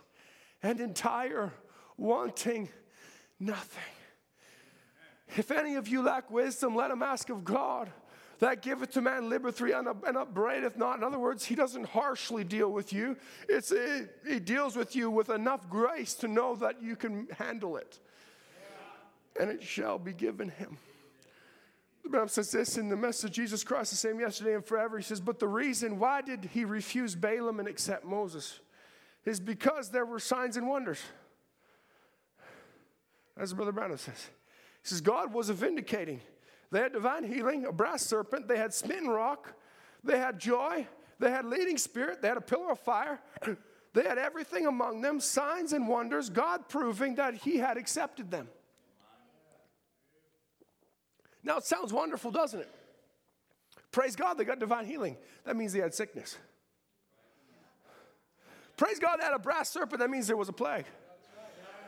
[0.61, 1.53] and entire,
[1.97, 2.69] wanting
[3.39, 3.83] nothing.
[5.37, 7.93] If any of you lack wisdom, let him ask of God
[8.39, 10.99] that giveth to man liberty and upbraideth not.
[10.99, 13.17] In other words, he doesn't harshly deal with you.
[13.49, 17.77] It's, it, he deals with you with enough grace to know that you can handle
[17.77, 17.99] it.
[19.41, 20.79] And it shall be given him.
[22.03, 24.97] The Bible says this in the message Jesus Christ, the same yesterday and forever.
[24.97, 28.61] He says, But the reason why did he refuse Balaam and accept Moses
[29.25, 31.01] is because there were signs and wonders.
[33.37, 34.29] As Brother Branham says.
[34.83, 36.21] He says, God was vindicating.
[36.71, 39.55] They had divine healing, a brass serpent, they had smitten rock,
[40.03, 40.87] they had joy,
[41.19, 43.21] they had leading spirit, they had a pillar of fire.
[43.93, 48.47] They had everything among them, signs and wonders, God proving that He had accepted them.
[51.43, 52.71] Now it sounds wonderful, doesn't it?
[53.93, 55.17] Praise God, they got divine healing.
[55.47, 56.37] That means they had sickness.
[58.77, 60.01] Praise God, they had a brass serpent.
[60.01, 60.85] That means there was a plague.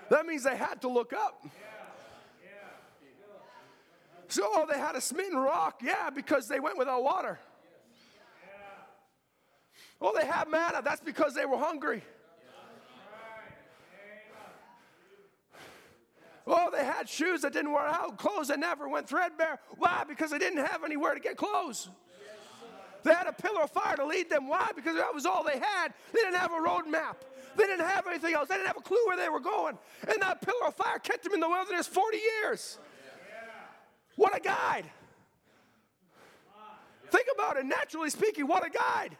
[0.08, 1.44] That means they had to look up.
[4.28, 7.38] So oh, they had a smitten rock, yeah, because they went without water.
[10.00, 12.02] Oh, they had manna, that's because they were hungry.
[16.46, 19.58] Oh, they had shoes that didn't wear out, clothes that never went threadbare.
[19.76, 20.04] Why?
[20.08, 21.88] Because they didn't have anywhere to get clothes.
[23.02, 24.48] They had a pillar of fire to lead them.
[24.48, 24.70] Why?
[24.74, 25.92] Because that was all they had.
[26.12, 27.24] They didn't have a road map.
[27.56, 28.48] They didn't have anything else.
[28.48, 29.78] They didn't have a clue where they were going.
[30.06, 32.78] And that pillar of fire kept them in the wilderness 40 years.
[34.18, 34.84] What a guide.
[37.08, 39.16] Think about it, naturally speaking, what a guide.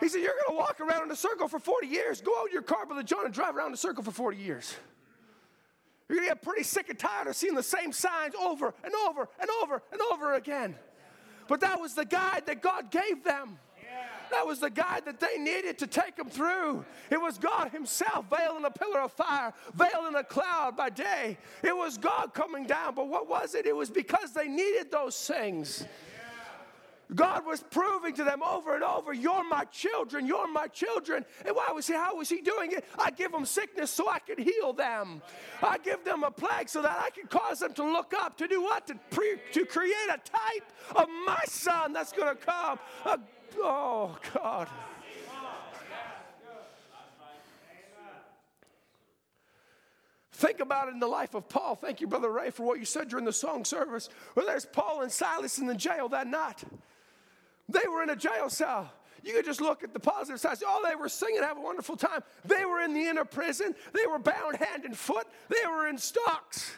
[0.00, 2.20] He said, You're going to walk around in a circle for 40 years.
[2.20, 4.36] Go out in your car, Brother John, and drive around in a circle for 40
[4.36, 4.76] years.
[6.10, 8.92] You're going to get pretty sick and tired of seeing the same signs over and
[9.08, 10.76] over and over and over again.
[11.48, 13.58] But that was the guide that God gave them.
[14.30, 16.84] That was the guide that they needed to take them through.
[17.10, 20.90] It was God Himself, veiled in a pillar of fire, veiled in a cloud by
[20.90, 21.38] day.
[21.62, 22.94] It was God coming down.
[22.94, 23.66] But what was it?
[23.66, 25.84] It was because they needed those things.
[27.14, 31.24] God was proving to them over and over, You're my children, you're my children.
[31.44, 32.84] And why was he, how was he doing it?
[32.98, 35.22] I give them sickness so I could heal them.
[35.62, 38.46] I give them a plague so that I can cause them to look up, to
[38.46, 38.86] do what?
[38.86, 42.78] To, pre, to create a type of my son that's going to come.
[43.06, 43.18] A,
[43.58, 44.68] oh, God.
[50.32, 51.74] Think about it in the life of Paul.
[51.74, 54.08] Thank you, Brother Ray, for what you said during the song service.
[54.34, 56.64] Well, there's Paul and Silas in the jail that night.
[57.68, 58.90] They were in a jail cell.
[59.22, 60.56] You could just look at the positive side.
[60.66, 62.22] Oh, they were singing, have a wonderful time.
[62.46, 63.74] They were in the inner prison.
[63.92, 65.26] They were bound hand and foot.
[65.48, 66.72] They were in stocks.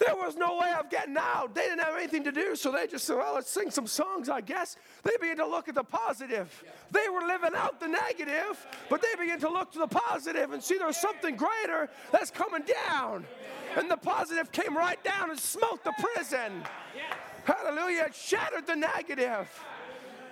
[0.00, 1.54] There was no way of getting out.
[1.54, 4.30] They didn't have anything to do, so they just said, well, let's sing some songs,
[4.30, 4.78] I guess.
[5.02, 6.64] They began to look at the positive.
[6.90, 10.62] They were living out the negative, but they began to look to the positive and
[10.62, 13.26] see there's something greater that's coming down.
[13.76, 16.62] And the positive came right down and smote the prison.
[17.44, 18.04] Hallelujah.
[18.06, 19.48] It shattered the negative.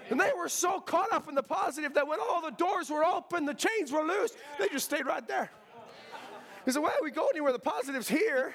[0.08, 3.04] And they were so caught up in the positive that when all the doors were
[3.04, 5.50] open, the chains were loose, they just stayed right there.
[6.64, 7.52] He said, Why we going anywhere?
[7.52, 8.54] The positive's here.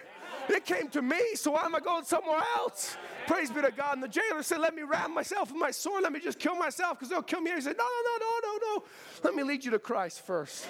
[0.50, 2.98] It came to me, so why am I going somewhere else?
[3.28, 3.96] Praise be to God.
[3.96, 6.04] And the jailer said, Let me wrap myself in my sword.
[6.04, 7.52] Let me just kill myself because they'll kill me.
[7.52, 8.84] And he said, No, no, no, no, no, no.
[9.24, 10.68] Let me lead you to Christ first.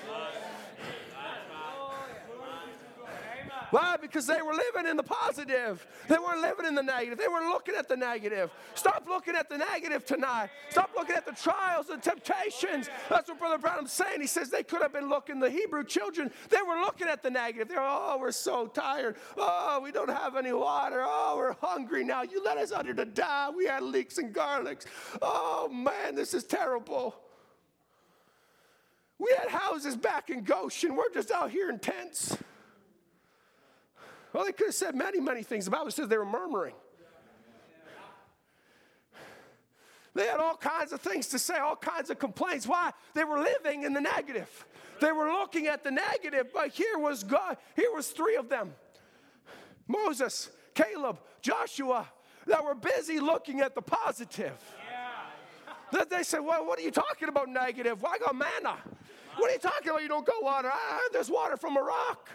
[3.73, 3.97] Why?
[3.99, 5.87] Because they were living in the positive.
[6.07, 7.17] They weren't living in the negative.
[7.17, 8.51] They were looking at the negative.
[8.75, 10.49] Stop looking at the negative tonight.
[10.69, 12.87] Stop looking at the trials and temptations.
[13.09, 14.21] That's what Brother Branham's saying.
[14.21, 17.31] He says they could have been looking, the Hebrew children, they were looking at the
[17.31, 17.67] negative.
[17.67, 19.15] They're, oh, we're so tired.
[19.37, 21.01] Oh, we don't have any water.
[21.03, 22.21] Oh, we're hungry now.
[22.21, 23.49] You let us under to die.
[23.49, 24.85] We had leeks and garlics.
[25.19, 27.15] Oh, man, this is terrible.
[29.17, 30.95] We had houses back in Goshen.
[30.95, 32.37] We're just out here in tents.
[34.33, 35.65] Well, they could have said many, many things.
[35.65, 36.73] The Bible says they were murmuring.
[40.15, 42.67] They had all kinds of things to say, all kinds of complaints.
[42.67, 42.91] Why?
[43.13, 44.65] They were living in the negative.
[45.01, 47.57] They were looking at the negative, but here was God.
[47.75, 48.73] Here was three of them.
[49.87, 52.07] Moses, Caleb, Joshua,
[52.45, 54.59] that were busy looking at the positive.
[55.91, 58.01] That they said, Well, what are you talking about negative?
[58.01, 58.77] Why well, got manna?
[59.37, 60.01] What are you talking about?
[60.03, 60.69] You don't go water.
[60.71, 62.29] I there's water from a rock.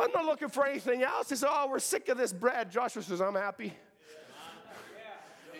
[0.00, 1.28] I'm not looking for anything else.
[1.30, 2.70] He said, Oh, we're sick of this bread.
[2.70, 3.74] Joshua says, I'm happy.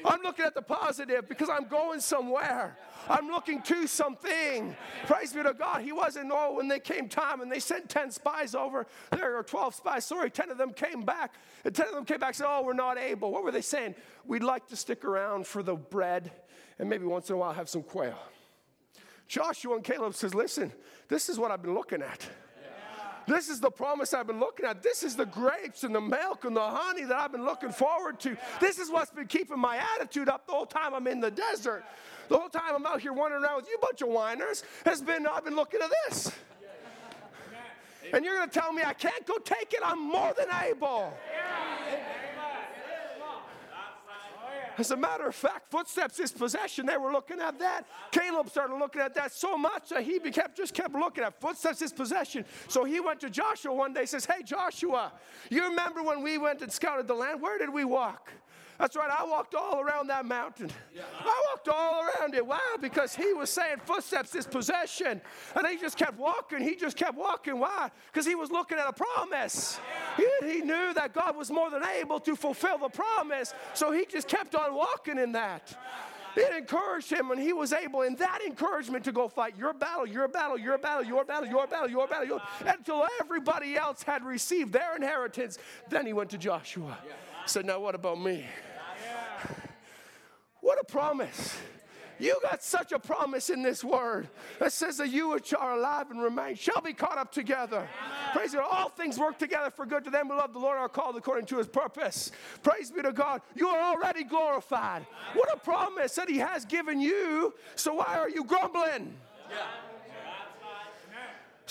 [0.05, 2.77] I'm looking at the positive because I'm going somewhere.
[3.09, 4.77] I'm looking to something.
[5.07, 5.83] Praise be to God.
[5.83, 9.43] He wasn't, oh, when they came time and they sent 10 spies over, there were
[9.43, 11.35] 12 spies, sorry, 10 of them came back.
[11.65, 13.31] And 10 of them came back and said, oh, we're not able.
[13.31, 13.95] What were they saying?
[14.27, 16.31] We'd like to stick around for the bread
[16.79, 18.19] and maybe once in a while have some quail.
[19.29, 20.73] Joshua and Caleb says, listen,
[21.09, 22.29] this is what I've been looking at.
[23.27, 24.83] This is the promise I've been looking at.
[24.83, 28.21] This is the grapes and the milk and the honey that I've been looking forward
[28.21, 28.37] to.
[28.61, 31.85] This is what's been keeping my attitude up the whole time I'm in the desert.
[32.29, 35.27] The whole time I'm out here wandering around with you bunch of whiners has been
[35.27, 36.33] I've been looking at this.
[38.13, 39.81] And you're going to tell me I can't go take it?
[39.83, 41.13] I'm more than able.
[44.79, 46.87] As a matter of fact, footsteps is possession.
[46.87, 47.87] They were looking at that.
[48.11, 51.83] Caleb started looking at that so much that he kept, just kept looking at footsteps
[51.83, 52.45] is possession.
[52.69, 55.13] So he went to Joshua one day, says, Hey, Joshua,
[55.51, 57.41] you remember when we went and scouted the land?
[57.41, 58.33] Where did we walk?
[58.83, 60.69] That's right, I walked all around that mountain.
[61.21, 62.45] I walked all around it.
[62.45, 62.59] Why?
[62.81, 65.21] Because he was saying footsteps is possession.
[65.55, 66.61] And he just kept walking.
[66.61, 67.61] He just kept walking.
[67.61, 67.93] Why?
[68.13, 69.79] Because he was looking at a promise.
[70.17, 73.55] He, he knew that God was more than able to fulfill the promise.
[73.73, 75.79] So he just kept on walking in that.
[76.35, 80.09] It encouraged him, and he was able, in that encouragement, to go fight your battle,
[80.09, 84.03] your battle, your battle, your battle, your battle, your battle, your, battle until everybody else
[84.03, 85.59] had received their inheritance.
[85.89, 86.99] Then he went to Joshua.
[87.47, 88.47] Said, Now, what about me?
[90.63, 91.55] What a promise.
[92.19, 94.29] You got such a promise in this word
[94.61, 97.89] that says that you which are alive and remain shall be caught up together.
[98.33, 98.69] Praise God.
[98.71, 101.47] All things work together for good to them who love the Lord are called according
[101.47, 102.31] to his purpose.
[102.63, 103.43] Praise be to God.
[103.57, 105.05] You are already glorified.
[105.35, 107.55] What a promise that he has given you.
[107.75, 109.17] So why are you grumbling?
[109.51, 109.67] Yeah.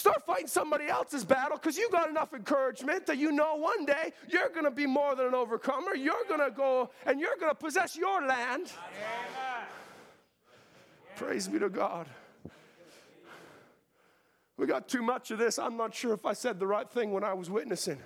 [0.01, 4.13] Start fighting somebody else's battle because you got enough encouragement that you know one day
[4.27, 5.93] you're going to be more than an overcomer.
[5.93, 8.71] You're going to go and you're going to possess your land.
[11.17, 12.07] Praise be to God.
[14.57, 15.59] We got too much of this.
[15.59, 17.99] I'm not sure if I said the right thing when I was witnessing.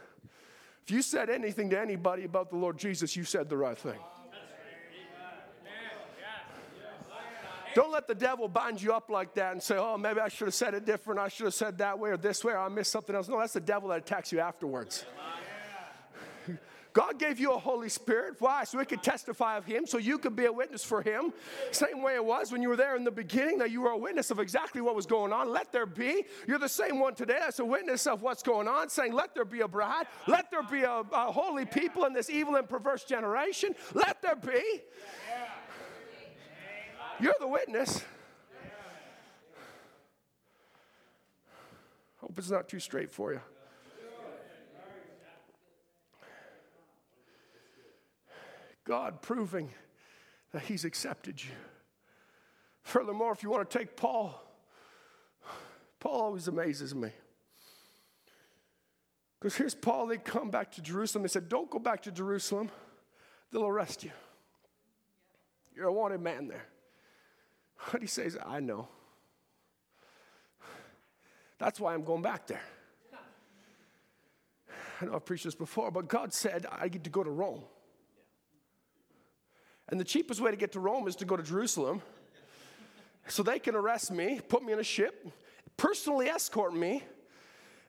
[0.84, 4.00] If you said anything to anybody about the Lord Jesus, you said the right thing.
[7.76, 10.48] Don't let the devil bind you up like that and say, oh, maybe I should
[10.48, 11.20] have said it different.
[11.20, 13.28] I should have said that way or this way or I missed something else.
[13.28, 15.04] No, that's the devil that attacks you afterwards.
[16.94, 18.36] God gave you a Holy Spirit.
[18.40, 18.64] Why?
[18.64, 21.34] So we could testify of Him, so you could be a witness for Him.
[21.72, 23.98] Same way it was when you were there in the beginning, that you were a
[23.98, 25.52] witness of exactly what was going on.
[25.52, 26.24] Let there be.
[26.48, 29.44] You're the same one today that's a witness of what's going on, saying, Let there
[29.44, 30.06] be a bride.
[30.26, 33.76] Let there be a, a holy people in this evil and perverse generation.
[33.94, 34.64] Let there be.
[37.20, 38.04] You're the witness.
[42.18, 43.42] Hope it's not too straight for you.
[48.84, 49.70] God proving
[50.52, 51.52] that He's accepted you.
[52.84, 54.42] Furthermore, if you want to take Paul,
[56.00, 57.10] Paul always amazes me.
[59.40, 61.24] Because here's Paul, they come back to Jerusalem.
[61.24, 62.70] They said, Don't go back to Jerusalem,
[63.52, 64.12] they'll arrest you.
[65.76, 66.66] You're a wanted man there.
[67.92, 68.88] What he says, I know.
[71.58, 72.64] That's why I'm going back there.
[75.02, 77.64] I know I've preached this before, but God said I get to go to Rome.
[79.90, 82.02] And the cheapest way to get to Rome is to go to Jerusalem.
[83.28, 85.28] So they can arrest me, put me in a ship,
[85.78, 87.04] personally escort me,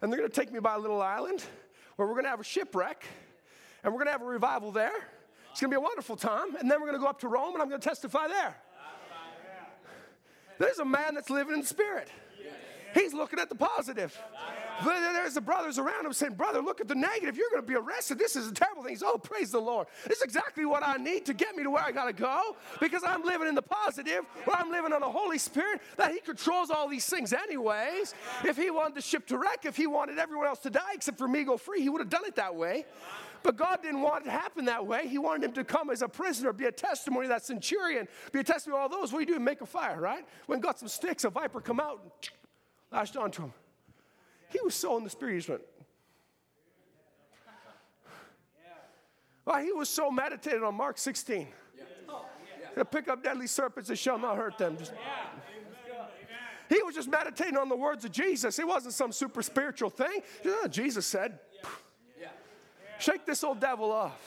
[0.01, 1.45] and they're gonna take me by a little island
[1.97, 3.05] where we're gonna have a shipwreck,
[3.82, 4.93] and we're gonna have a revival there.
[5.51, 7.62] It's gonna be a wonderful time, and then we're gonna go up to Rome and
[7.62, 8.57] I'm gonna testify there.
[10.59, 12.09] There's a man that's living in spirit.
[12.94, 14.18] He's looking at the positive.
[14.85, 17.37] There's the brothers around him saying, Brother, look at the negative.
[17.37, 18.18] You're going to be arrested.
[18.18, 18.93] This is a terrible thing.
[18.93, 19.89] He's, oh, praise the Lord.
[20.07, 22.57] This is exactly what I need to get me to where I got to go
[22.81, 26.20] because I'm living in the positive, where I'm living on the Holy Spirit, that He
[26.20, 28.14] controls all these things, anyways.
[28.45, 31.18] If He wanted the ship to wreck, if He wanted everyone else to die except
[31.18, 32.85] for me go free, He would have done it that way.
[33.43, 35.07] But God didn't want it to happen that way.
[35.07, 38.45] He wanted him to come as a prisoner, be a testimony, that centurion, be a
[38.45, 39.12] testimony all those.
[39.12, 39.45] What do you do?
[39.45, 40.24] Make a fire, right?
[40.47, 42.31] When got some sticks, a viper come out and
[42.91, 43.53] lashed onto him.
[44.51, 45.62] He was so in the spirit, he just went.
[49.44, 51.47] Well, he was so meditated on Mark 16.
[52.74, 54.76] To pick up deadly serpents and shall not hurt them.
[54.76, 54.92] Just,
[56.68, 58.59] he was just meditating on the words of Jesus.
[58.59, 60.20] It wasn't some super spiritual thing.
[60.68, 61.38] Jesus said,
[62.99, 64.18] Shake this old devil off.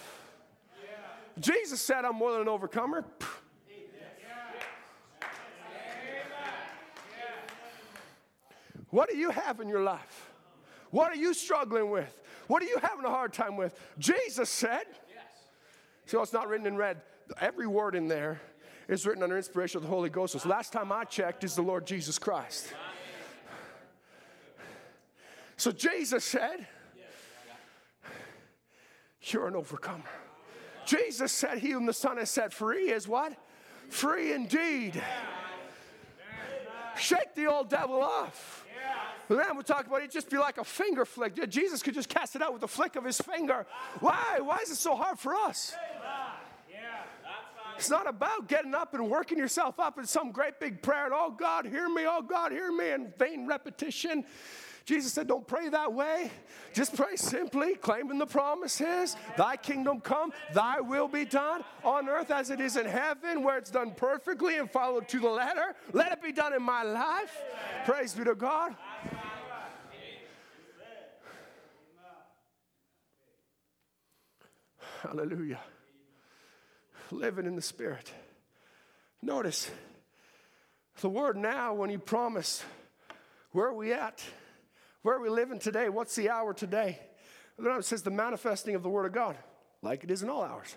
[1.39, 3.05] Jesus said, I'm more than an overcomer.
[8.89, 10.31] What do you have in your life?
[10.91, 12.19] What are you struggling with?
[12.47, 13.79] What are you having a hard time with?
[13.99, 14.85] Jesus said,
[16.05, 17.01] See so it's not written in red.
[17.39, 18.41] Every word in there
[18.87, 20.39] is written under inspiration of the Holy Ghost.
[20.39, 22.73] So last time I checked is the Lord Jesus Christ.
[25.55, 26.65] So Jesus said,
[29.21, 30.03] You're an overcomer.
[30.87, 33.33] Jesus said, He whom the Son has set free is what?
[33.89, 34.99] Free indeed.
[36.97, 38.58] Shake the old devil off.
[39.29, 41.49] Man would talk about it just be like a finger flick.
[41.49, 43.65] Jesus could just cast it out with a flick of his finger.
[43.99, 44.39] Why?
[44.41, 45.75] Why is it so hard for us?
[47.77, 51.13] It's not about getting up and working yourself up in some great big prayer and,
[51.15, 54.25] oh God, hear me, oh God, hear me, in vain repetition.
[54.89, 56.31] Jesus said, Don't pray that way.
[56.73, 59.15] Just pray simply, claiming the promises.
[59.37, 63.59] Thy kingdom come, thy will be done on earth as it is in heaven, where
[63.59, 65.75] it's done perfectly and followed to the letter.
[65.93, 67.39] Let it be done in my life.
[67.85, 68.75] Praise be to God.
[75.03, 75.59] Hallelujah.
[77.11, 78.11] Living in the Spirit.
[79.21, 79.69] Notice
[81.01, 82.63] the word now, when he promised.
[83.51, 84.23] where are we at?
[85.01, 85.89] Where are we living today?
[85.89, 86.99] What's the hour today?
[87.57, 89.37] It says the manifesting of the Word of God,
[89.81, 90.75] like it is in all hours.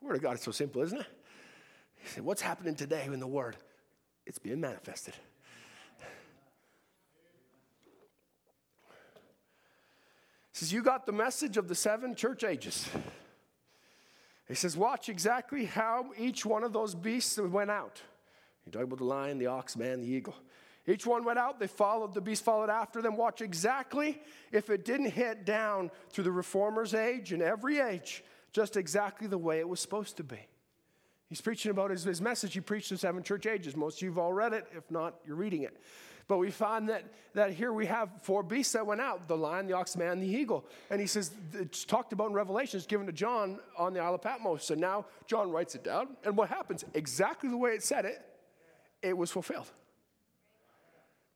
[0.00, 1.06] The Word of God is so simple, isn't it?
[1.96, 3.56] He said, What's happening today in the Word?
[4.26, 5.14] It's being manifested.
[10.52, 12.88] He says, You got the message of the seven church ages.
[14.46, 18.02] He says, Watch exactly how each one of those beasts went out.
[18.64, 20.34] He talked about the lion, the ox, man, the eagle.
[20.86, 23.16] Each one went out, they followed, the beast followed after them.
[23.16, 24.20] Watch exactly
[24.52, 28.22] if it didn't hit down through the reformer's age and every age,
[28.52, 30.40] just exactly the way it was supposed to be.
[31.28, 33.76] He's preaching about his, his message he preached in seven church ages.
[33.76, 34.66] Most of you have all read it.
[34.76, 35.80] If not, you're reading it.
[36.28, 37.04] But we find that,
[37.34, 40.26] that here we have four beasts that went out the lion, the ox, man, the
[40.26, 40.64] eagle.
[40.90, 44.14] And he says, it's talked about in Revelation, it's given to John on the Isle
[44.14, 44.70] of Patmos.
[44.70, 46.16] And now John writes it down.
[46.24, 46.84] And what happens?
[46.94, 48.22] Exactly the way it said it,
[49.02, 49.70] it was fulfilled.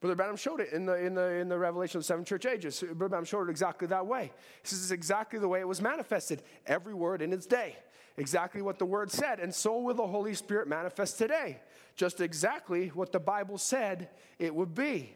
[0.01, 2.47] Brother Branham showed it in the, in the, in the Revelation of the seven church
[2.47, 2.81] ages.
[2.81, 4.31] Brother Branham showed it exactly that way.
[4.63, 7.77] He says it's exactly the way it was manifested, every word in its day.
[8.17, 9.41] Exactly what the word said.
[9.41, 11.61] And so will the Holy Spirit manifest today
[11.99, 15.15] just exactly what the Bible said it would be.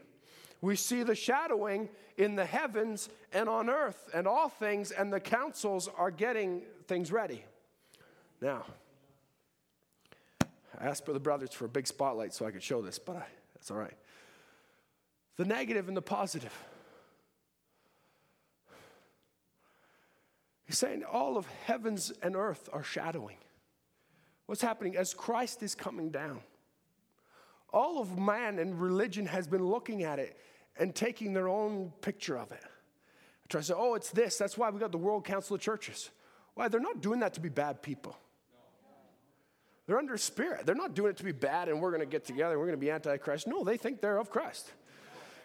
[0.61, 5.20] We see the shadowing in the heavens and on earth, and all things, and the
[5.20, 7.45] councils are getting things ready.
[8.41, 8.66] Now,
[10.78, 13.26] I asked the brothers for a big spotlight so I could show this, but I,
[13.55, 13.95] that's all right.
[15.37, 16.57] The negative and the positive.
[20.64, 23.37] He's saying all of heavens and earth are shadowing.
[24.47, 26.41] What's happening as Christ is coming down?
[27.72, 30.39] all of man and religion has been looking at it
[30.78, 32.62] and taking their own picture of it.
[32.62, 34.37] I Try to say, oh, it's this.
[34.37, 36.11] That's why we got the World Council of Churches.
[36.55, 36.68] Why?
[36.68, 38.16] They're not doing that to be bad people.
[39.87, 40.64] They're under spirit.
[40.64, 42.66] They're not doing it to be bad and we're going to get together and we're
[42.66, 43.47] going to be anti Christ.
[43.47, 44.70] No, they think they're of Christ.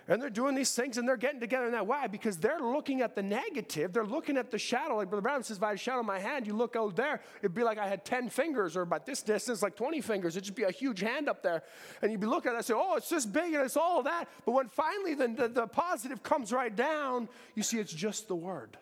[0.10, 1.86] And they're doing these things and they're getting together in that.
[1.86, 2.08] Why?
[2.08, 3.91] Because they're looking at the negative.
[3.91, 4.95] They're looking at the shadow.
[4.95, 6.95] Like Brother Branham says, if I had a shadow in my hand, you look out
[6.95, 10.38] there, it'd be like I had 10 fingers, or about this distance, like 20 fingers.
[10.38, 11.62] It'd just be a huge hand up there.
[12.01, 14.01] And you'd be looking at it and say, oh, it's this big and it's all
[14.03, 14.30] that.
[14.45, 18.36] But when finally the, the, the positive comes right down, you see it's just the
[18.36, 18.78] word.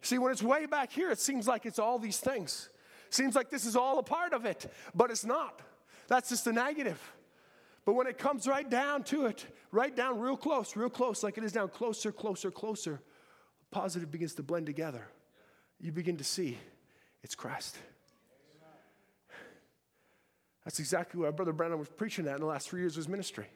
[0.00, 2.70] See, when it's way back here, it seems like it's all these things.
[3.10, 5.60] Seems like this is all a part of it, but it's not.
[6.08, 6.98] That's just the negative.
[7.84, 11.36] But when it comes right down to it, right down real close, real close, like
[11.38, 13.00] it is down closer, closer, closer,
[13.70, 15.08] positive begins to blend together.
[15.80, 16.58] You begin to see
[17.22, 17.76] it's Christ.
[20.64, 22.98] That's exactly what our brother Branham was preaching at in the last three years of
[22.98, 23.46] his ministry.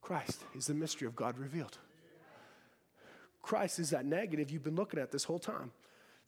[0.00, 1.78] Christ is the mystery of God revealed.
[3.42, 5.70] Christ is that negative you've been looking at this whole time,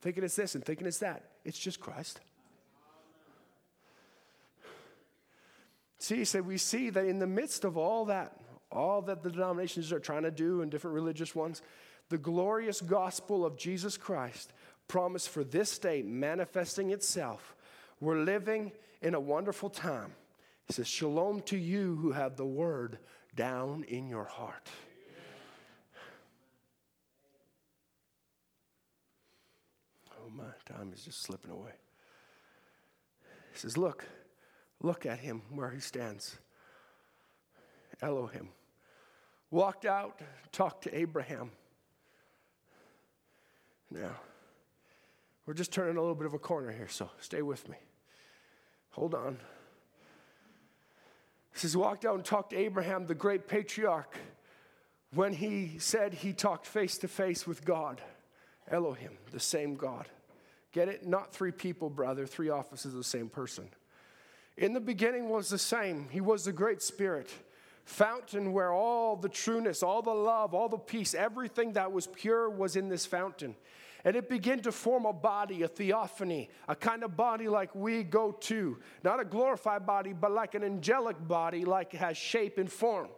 [0.02, 1.30] thinking it's this and thinking it's that.
[1.44, 2.20] It's just Christ.
[5.98, 8.36] See, said, we see that in the midst of all that,
[8.70, 11.62] all that the denominations are trying to do and different religious ones,
[12.08, 14.52] the glorious gospel of Jesus Christ
[14.88, 17.56] promised for this day manifesting itself.
[18.00, 18.72] We're living
[19.02, 20.12] in a wonderful time.
[20.66, 22.98] He says, Shalom to you who have the word
[23.34, 24.68] down in your heart.
[30.12, 31.72] Oh, my time is just slipping away.
[33.52, 34.04] He says, Look,
[34.82, 36.36] Look at him where he stands.
[38.02, 38.48] Elohim.
[39.50, 40.20] Walked out,
[40.52, 41.50] talked to Abraham.
[43.90, 44.16] Now,
[45.46, 47.76] we're just turning a little bit of a corner here, so stay with me.
[48.90, 49.38] Hold on.
[51.52, 54.14] He says, walked out and talked to Abraham, the great patriarch,
[55.14, 58.00] when he said he talked face to face with God,
[58.68, 60.08] Elohim, the same God.
[60.72, 61.06] Get it?
[61.06, 63.70] Not three people, brother, three offices of the same person.
[64.56, 66.08] In the beginning was the same.
[66.10, 67.30] He was the great spirit,
[67.84, 72.48] fountain where all the trueness, all the love, all the peace, everything that was pure
[72.48, 73.54] was in this fountain.
[74.04, 78.04] And it began to form a body, a theophany, a kind of body like we
[78.04, 78.78] go to.
[79.02, 83.08] Not a glorified body, but like an angelic body, like has shape and form.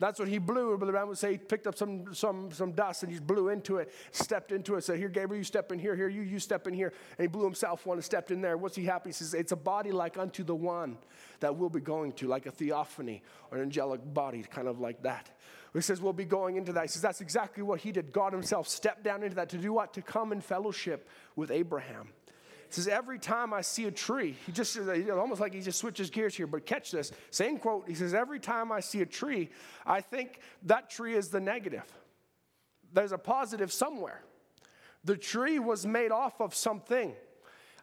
[0.00, 0.78] That's what he blew.
[0.78, 3.76] Brother Branham would say he picked up some, some, some dust and he blew into
[3.76, 6.66] it, stepped into it, said, Here, Gabriel, you step in here, here, you, you step
[6.66, 6.94] in here.
[7.18, 8.56] And he blew himself one and stepped in there.
[8.56, 9.10] What's he happy?
[9.10, 10.96] He says, It's a body like unto the one
[11.40, 15.02] that we'll be going to, like a theophany or an angelic body, kind of like
[15.02, 15.28] that.
[15.74, 16.82] He says, We'll be going into that.
[16.82, 18.10] He says, That's exactly what he did.
[18.10, 19.92] God himself stepped down into that to do what?
[19.92, 22.08] To come in fellowship with Abraham.
[22.72, 26.36] Says, every time I see a tree, he just almost like he just switches gears
[26.36, 27.10] here, but catch this.
[27.30, 27.88] Same quote.
[27.88, 29.50] He says, every time I see a tree,
[29.84, 31.84] I think that tree is the negative.
[32.92, 34.22] There's a positive somewhere.
[35.04, 37.12] The tree was made off of something.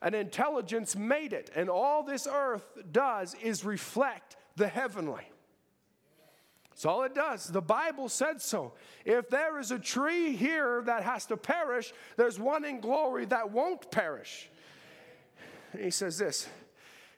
[0.01, 5.29] An intelligence made it, and all this earth does is reflect the heavenly.
[6.69, 7.47] That's all it does.
[7.47, 8.73] The Bible said so.
[9.03, 13.49] If there is a tree here that has to perish, there's one in glory that
[13.51, 14.49] won't perish.
[15.73, 16.47] And he says this.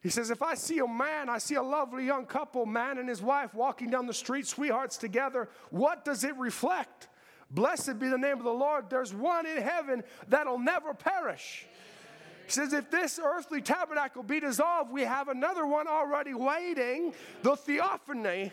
[0.02, 3.10] He says, If I see a man, I see a lovely young couple, man and
[3.10, 7.10] his wife, walking down the street, sweethearts together, what does it reflect?
[7.52, 8.90] Blessed be the name of the Lord.
[8.90, 11.66] There's one in heaven that'll never perish.
[12.46, 17.56] He says, if this earthly tabernacle be dissolved, we have another one already waiting, the
[17.56, 18.52] theophany.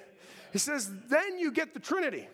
[0.52, 2.28] He says, then you get the Trinity.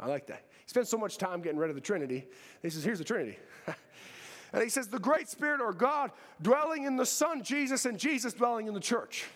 [0.00, 0.44] I like that.
[0.64, 2.26] He spent so much time getting rid of the Trinity.
[2.62, 3.38] He says, here's the Trinity.
[4.56, 8.32] and he says, the great Spirit or God dwelling in the Son, Jesus, and Jesus
[8.32, 9.26] dwelling in the church.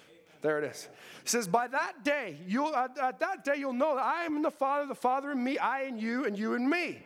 [0.40, 0.88] There it is.
[1.22, 4.36] He says, By that day, you'll, at, at that day, you'll know that I am
[4.36, 7.02] in the Father, the Father in me, I in you, and you in me.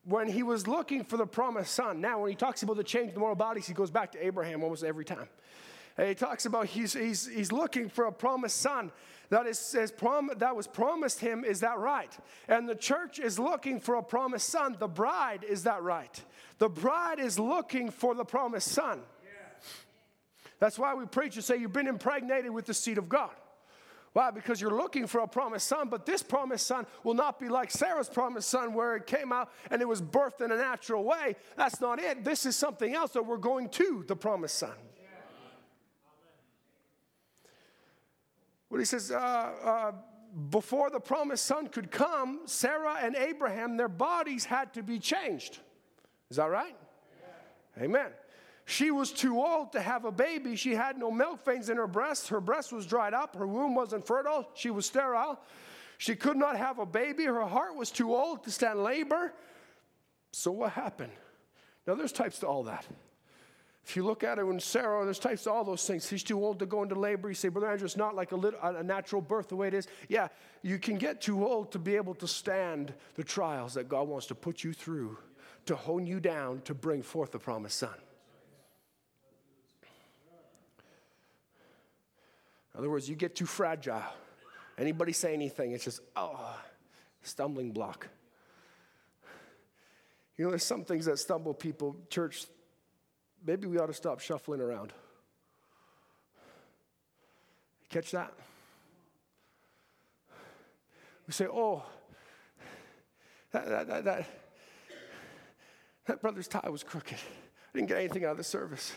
[0.03, 3.07] when he was looking for the promised son, now when he talks about the change
[3.07, 5.29] in the moral bodies, he goes back to Abraham almost every time.
[5.97, 8.91] And he talks about he's, he's, he's looking for a promised son
[9.29, 11.45] that, is, is prom- that was promised him.
[11.45, 12.11] Is that right?
[12.49, 14.75] And the church is looking for a promised son.
[14.77, 16.21] The bride, is that right?
[16.57, 19.01] The bride is looking for the promised son.
[20.59, 23.31] That's why we preach and say you've been impregnated with the seed of God.
[24.13, 24.31] Why?
[24.31, 27.69] Because you're looking for a promised son, but this promised son will not be like
[27.69, 31.35] Sarah's promised son, where it came out and it was birthed in a natural way.
[31.57, 32.23] That's not it.
[32.23, 34.71] This is something else that we're going to the promised son.
[38.69, 39.91] What he says, uh, uh,
[40.49, 45.59] before the promised son could come, Sarah and Abraham, their bodies had to be changed.
[46.29, 46.75] Is that right?
[47.77, 47.83] Yeah.
[47.83, 48.11] Amen.
[48.65, 50.55] She was too old to have a baby.
[50.55, 52.29] She had no milk veins in her breast.
[52.29, 53.35] Her breast was dried up.
[53.35, 54.47] Her womb wasn't fertile.
[54.55, 55.39] She was sterile.
[55.99, 57.25] She could not have a baby.
[57.25, 59.33] Her heart was too old to stand labor.
[60.31, 61.13] So, what happened?
[61.85, 62.85] Now, there's types to all that.
[63.85, 66.07] If you look at it when Sarah, there's types to all those things.
[66.07, 67.29] She's too old to go into labor.
[67.29, 69.75] You say, Brother Andrew, it's not like a, little, a natural birth the way it
[69.75, 69.87] is.
[70.09, 70.29] Yeah,
[70.63, 74.25] you can get too old to be able to stand the trials that God wants
[74.27, 75.19] to put you through,
[75.67, 77.93] to hone you down, to bring forth the promised son.
[82.75, 84.03] In other words, you get too fragile.
[84.77, 86.59] Anybody say anything, it's just, oh,
[87.21, 88.09] stumbling block.
[90.37, 91.95] You know, there's some things that stumble people.
[92.09, 92.45] Church,
[93.45, 94.91] maybe we ought to stop shuffling around.
[97.87, 98.33] Catch that?
[101.27, 101.81] We say, oh,
[103.53, 104.25] that, that, that, that,
[106.07, 107.17] that brother's tie was crooked.
[107.17, 108.93] I didn't get anything out of the service.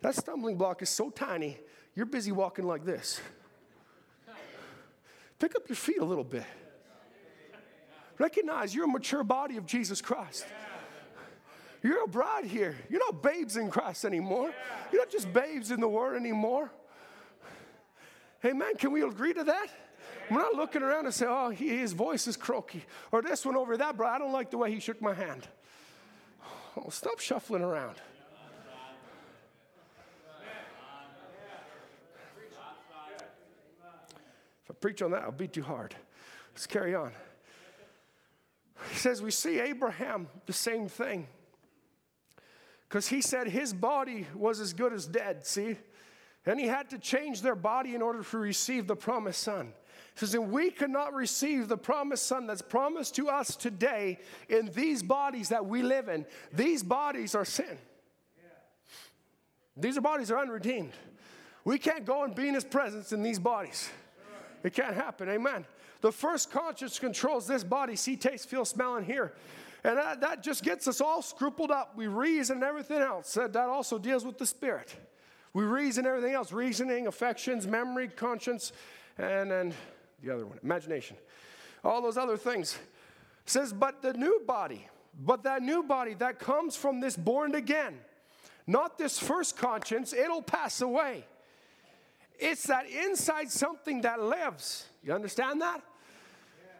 [0.00, 1.58] That stumbling block is so tiny,
[1.96, 3.20] you're busy walking like this.
[5.38, 6.44] Pick up your feet a little bit.
[8.18, 10.46] Recognize you're a mature body of Jesus Christ.
[11.82, 12.76] You're a bride here.
[12.88, 14.52] You're not babes in Christ anymore.
[14.90, 16.70] You're not just babes in the Word anymore.
[18.40, 19.68] Hey, man, Can we agree to that?
[20.30, 22.84] We're not looking around and say, oh, he, his voice is croaky.
[23.12, 25.46] Or this one over that, bro, I don't like the way he shook my hand.
[26.76, 27.96] Oh, stop shuffling around.
[34.66, 35.94] If I preach on that, I'll be too hard.
[36.52, 37.12] Let's carry on.
[38.90, 41.28] He says, We see Abraham, the same thing.
[42.88, 45.76] Because he said his body was as good as dead, see?
[46.44, 49.72] And he had to change their body in order to receive the promised son.
[50.14, 54.70] He says, and we cannot receive the promised son that's promised to us today in
[54.72, 56.24] these bodies that we live in.
[56.52, 57.78] These bodies are sin.
[59.76, 60.92] These bodies are unredeemed.
[61.64, 63.90] We can't go and be in his presence in these bodies.
[64.66, 65.28] It can't happen.
[65.28, 65.64] Amen.
[66.00, 69.32] The first conscience controls this body see, taste, feel, smell, and hear.
[69.84, 71.96] And that, that just gets us all scrupled up.
[71.96, 73.34] We reason and everything else.
[73.34, 74.96] That, that also deals with the spirit.
[75.52, 78.72] We reason everything else reasoning, affections, memory, conscience,
[79.18, 79.72] and then
[80.20, 81.16] the other one, imagination.
[81.84, 82.76] All those other things.
[83.44, 84.88] It says, but the new body,
[85.24, 88.00] but that new body that comes from this born again,
[88.66, 91.24] not this first conscience, it'll pass away.
[92.38, 94.86] It's that inside something that lives.
[95.02, 95.82] You understand that?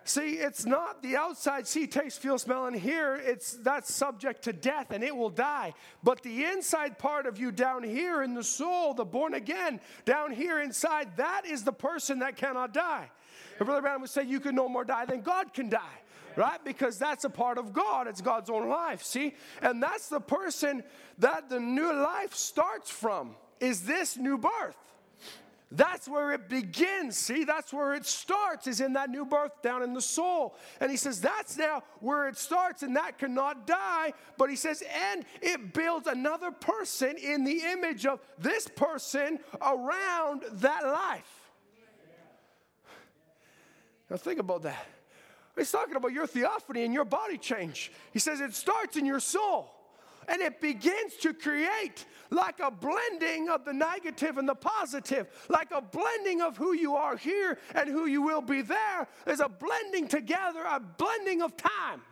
[0.04, 3.16] See, it's not the outside see, taste, feel, smell, and hear.
[3.16, 5.74] It's that's subject to death and it will die.
[6.04, 10.30] But the inside part of you down here in the soul, the born again, down
[10.30, 13.11] here inside, that is the person that cannot die.
[13.59, 15.98] And Brother Branham would say, You can no more die than God can die
[16.36, 16.62] right?
[16.64, 18.07] Because that's a part of God.
[18.07, 19.34] It's God's own life, see?
[19.62, 20.84] And that's the person
[21.18, 24.76] that the new life starts from, is this new birth.
[25.72, 27.16] That's where it begins.
[27.16, 30.56] See, that's where it starts, is in that new birth down in the soul.
[30.80, 34.12] And he says that's now where it starts, and that cannot die.
[34.38, 40.44] But he says, and it builds another person in the image of this person around
[40.52, 41.50] that life.
[44.08, 44.86] Now, think about that.
[45.56, 47.90] He's talking about your theophany and your body change.
[48.12, 49.76] He says it starts in your soul
[50.29, 55.70] and it begins to create like a blending of the negative and the positive, like
[55.70, 59.09] a blending of who you are here and who you will be there.
[59.24, 62.03] There's a blending together, a blending of time.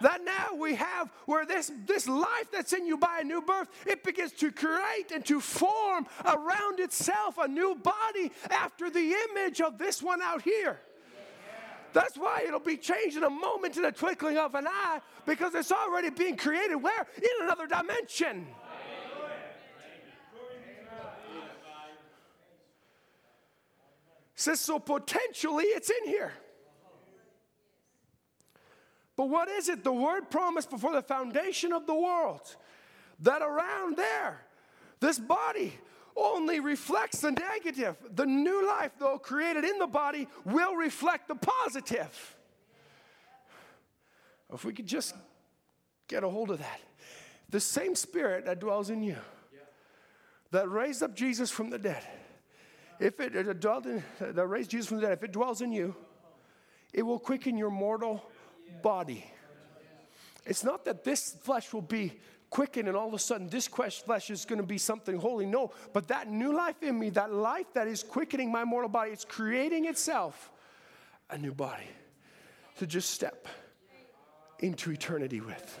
[0.00, 3.68] That now we have where this, this life that's in you by a new birth,
[3.86, 9.60] it begins to create and to form around itself a new body after the image
[9.60, 10.80] of this one out here.
[11.92, 15.54] That's why it'll be changed in a moment, in a twinkling of an eye, because
[15.54, 17.06] it's already being created where?
[17.16, 18.46] In another dimension.
[24.34, 26.32] Says so potentially it's in here.
[29.16, 29.84] But what is it?
[29.84, 32.56] The word promised before the foundation of the world
[33.20, 34.40] that around there,
[35.00, 35.78] this body
[36.16, 37.96] only reflects the negative.
[38.14, 42.36] The new life, though created in the body, will reflect the positive.
[44.52, 45.14] If we could just
[46.08, 46.80] get a hold of that.
[47.48, 49.16] The same spirit that dwells in you,
[50.50, 52.02] that raised up Jesus from the dead,
[53.00, 55.94] if it, dwelled in, that raised Jesus from the dead, if it dwells in you,
[56.92, 58.22] it will quicken your mortal
[58.82, 59.24] body.
[60.44, 62.12] It's not that this flesh will be
[62.52, 65.46] quicken and all of a sudden this flesh is going to be something holy.
[65.46, 69.10] No, but that new life in me, that life that is quickening my mortal body,
[69.10, 70.52] it's creating itself
[71.30, 71.88] a new body
[72.76, 73.48] to just step
[74.60, 75.80] into eternity with.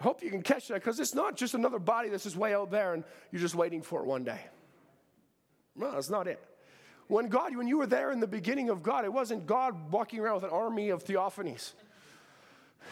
[0.00, 2.52] I hope you can catch that because it's not just another body that's just way
[2.52, 4.40] out there and you're just waiting for it one day.
[5.76, 6.42] No, that's not it.
[7.12, 10.18] When God, when you were there in the beginning of God, it wasn't God walking
[10.18, 11.72] around with an army of theophanies.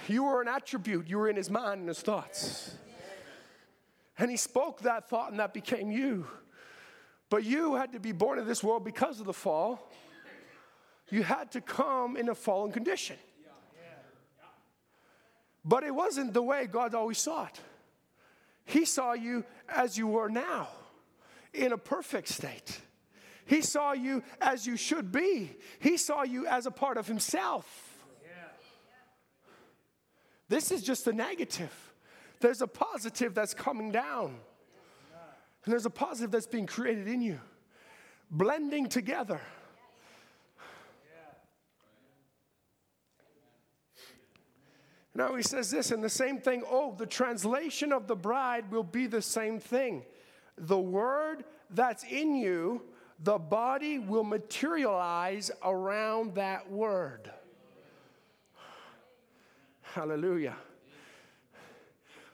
[0.09, 2.75] You were an attribute, you were in his mind and his thoughts.
[4.19, 6.27] And he spoke that thought and that became you.
[7.31, 9.91] But you had to be born in this world because of the fall.
[11.09, 13.17] You had to come in a fallen condition.
[15.65, 17.59] But it wasn't the way God always saw it.
[18.67, 20.69] He saw you as you were now,
[21.55, 22.83] in a perfect state.
[23.51, 27.99] He saw you as you should be, He saw you as a part of Himself.
[30.49, 31.73] This is just the negative.
[32.39, 34.37] There's a positive that's coming down,
[35.65, 37.41] and there's a positive that's being created in you,
[38.31, 39.41] blending together.
[45.13, 48.85] Now he says this, and the same thing, oh, the translation of the bride will
[48.85, 50.05] be the same thing.
[50.57, 52.83] The word that's in you
[53.23, 57.31] the body will materialize around that word.
[59.83, 60.57] Hallelujah.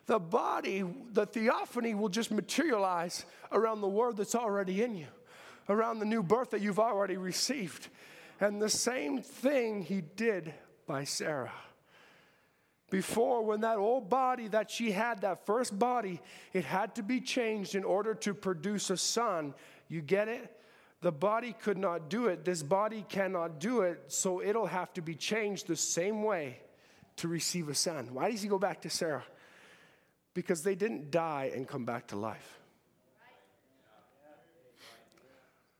[0.06, 5.08] The body, the theophany will just materialize around the word that's already in you,
[5.68, 7.88] around the new birth that you've already received.
[8.38, 10.54] And the same thing he did
[10.86, 11.52] by Sarah.
[12.88, 16.20] Before, when that old body that she had, that first body,
[16.52, 19.54] it had to be changed in order to produce a son.
[19.88, 20.56] You get it?
[21.02, 22.44] The body could not do it.
[22.44, 26.58] This body cannot do it, so it'll have to be changed the same way
[27.16, 28.08] to receive a son.
[28.12, 29.24] Why does he go back to Sarah?
[30.34, 32.58] Because they didn't die and come back to life.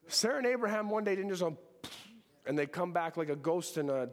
[0.09, 1.59] Sarah and Abraham one day didn't just go,
[2.47, 4.09] and they come back like a ghost in a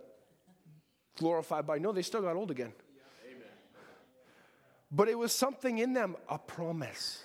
[1.18, 1.80] glorified body.
[1.80, 2.74] No, they still got old again.
[4.92, 7.24] But it was something in them, a promise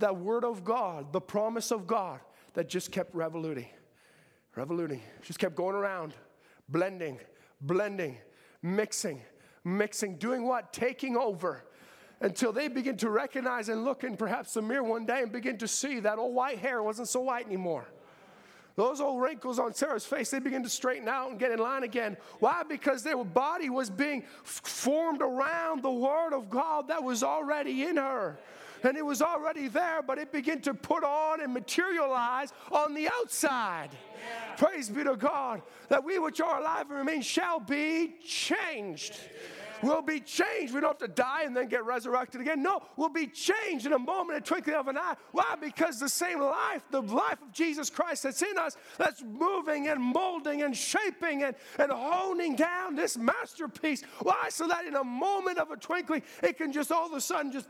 [0.00, 2.20] that word of God, the promise of God
[2.54, 3.68] that just kept revoluting,
[4.56, 6.14] revoluting, just kept going around,
[6.68, 7.18] blending,
[7.60, 8.16] blending,
[8.62, 9.20] mixing,
[9.64, 10.72] mixing, doing what?
[10.72, 11.64] Taking over
[12.20, 15.56] until they begin to recognize and look in perhaps the mirror one day and begin
[15.58, 17.86] to see that old white hair wasn't so white anymore.
[18.76, 21.82] Those old wrinkles on Sarah's face, they begin to straighten out and get in line
[21.82, 22.16] again.
[22.38, 22.62] Why?
[22.62, 27.96] Because their body was being formed around the Word of God that was already in
[27.96, 28.38] her.
[28.82, 33.08] And it was already there, but it began to put on and materialize on the
[33.08, 33.90] outside.
[33.92, 34.54] Yeah.
[34.56, 39.18] Praise be to God that we which are alive and remain shall be changed.
[39.82, 40.74] We'll be changed.
[40.74, 42.62] We don't have to die and then get resurrected again.
[42.62, 45.14] No, we'll be changed in a moment, a twinkling of an eye.
[45.32, 45.56] Why?
[45.60, 50.00] Because the same life, the life of Jesus Christ that's in us, that's moving and
[50.00, 54.02] molding and shaping and, and honing down this masterpiece.
[54.20, 54.48] Why?
[54.50, 57.52] So that in a moment of a twinkling, it can just all of a sudden
[57.52, 57.68] just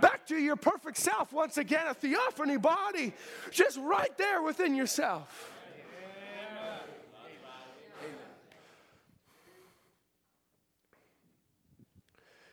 [0.00, 3.12] back to your perfect self once again, a theophany body,
[3.50, 5.52] just right there within yourself.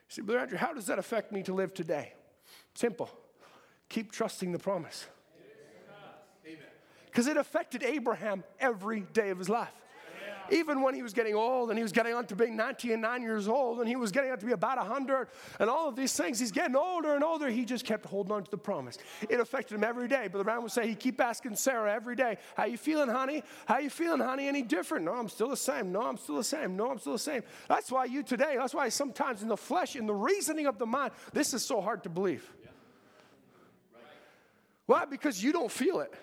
[0.10, 2.14] You see, Brother Andrew, how does that affect me to live today?
[2.74, 3.10] Simple.
[3.88, 5.08] Keep trusting the promise.
[7.06, 9.81] Because it affected Abraham every day of his life
[10.52, 13.48] even when he was getting old and he was getting on to being 99 years
[13.48, 15.28] old and he was getting on to be about 100
[15.60, 17.50] and all of these things, he's getting older and older.
[17.50, 18.98] He just kept holding on to the promise.
[19.30, 20.28] It affected him every day.
[20.28, 23.44] Brother Branham would say he keep asking Sarah every day, how you feeling, honey?
[23.66, 24.48] How you feeling, honey?
[24.48, 25.06] Any different?
[25.06, 25.92] No, I'm still the same.
[25.92, 26.76] No, I'm still the same.
[26.76, 27.44] No, I'm still the same.
[27.68, 30.86] That's why you today, that's why sometimes in the flesh, in the reasoning of the
[30.86, 32.50] mind, this is so hard to believe.
[34.86, 35.06] Why?
[35.06, 36.14] Because you don't feel it.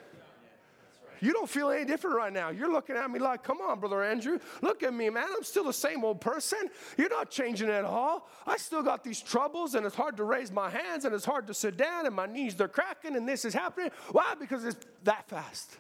[1.21, 2.51] You don't feel any different right now.
[2.51, 4.39] You're looking at me like, come on, Brother Andrew.
[4.62, 5.29] Look at me, man.
[5.37, 6.59] I'm still the same old person.
[6.97, 8.29] You're not changing at all.
[8.47, 11.47] I still got these troubles, and it's hard to raise my hands, and it's hard
[11.49, 13.91] to sit down, and my knees, they're cracking, and this is happening.
[14.12, 14.35] Why?
[14.39, 15.77] Because it's that fast.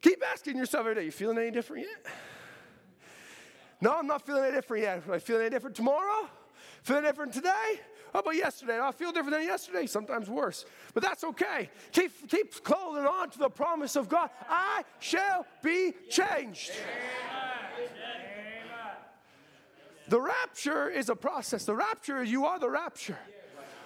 [0.00, 2.12] Keep asking yourself every day, you feeling any different yet?
[3.80, 5.02] No, I'm not feeling any different yet.
[5.06, 6.28] Am I feeling any different tomorrow?
[6.82, 7.80] Feeling different today?
[8.08, 8.78] Oh, How about yesterday?
[8.80, 10.64] Oh, I feel different than yesterday, sometimes worse.
[10.94, 11.70] But that's okay.
[11.92, 14.30] Keep, keep holding on to the promise of God.
[14.48, 16.72] I shall be changed.
[20.08, 21.64] The rapture is a process.
[21.66, 23.18] The rapture, you are the rapture.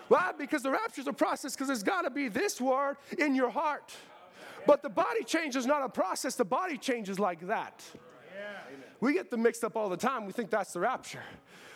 [0.09, 0.33] Why?
[0.37, 3.51] Because the rapture is a process because there's got to be this word in your
[3.51, 3.93] heart.
[4.67, 7.83] But the body change is not a process, the body changes like that.
[9.01, 10.27] We get them mixed up all the time.
[10.27, 11.23] We think that's the rapture.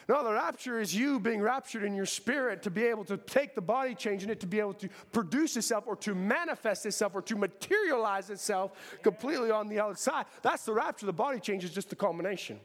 [0.09, 3.57] No, the rapture is you being raptured in your spirit to be able to take
[3.57, 7.17] the body change in it to be able to produce itself or to manifest itself
[7.17, 10.27] or to materialize itself completely on the outside.
[10.43, 11.07] That's the rapture.
[11.07, 12.61] The body change is just the culmination.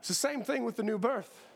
[0.00, 1.46] It's the same thing with the new birth.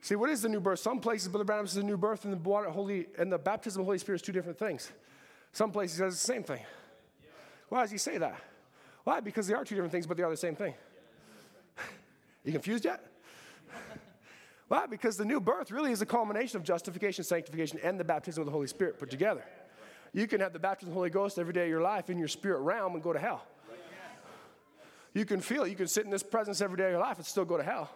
[0.00, 0.78] See, what is the new birth?
[0.78, 3.80] Some places, Brother Branham says the new birth and the water, holy and the baptism
[3.80, 4.90] of the Holy Spirit is two different things.
[5.52, 6.60] Some places says the same thing.
[7.68, 8.40] Why does he say that?
[9.04, 9.20] Why?
[9.20, 10.74] Because they are two different things, but they are the same thing.
[12.44, 13.04] you confused yet?
[14.68, 14.86] Why?
[14.86, 18.46] Because the new birth really is a culmination of justification, sanctification, and the baptism of
[18.46, 19.44] the Holy Spirit put together.
[20.12, 22.18] You can have the baptism of the Holy Ghost every day of your life in
[22.18, 23.44] your spirit realm and go to hell.
[25.12, 25.70] You can feel it.
[25.70, 27.62] You can sit in this presence every day of your life and still go to
[27.62, 27.90] hell.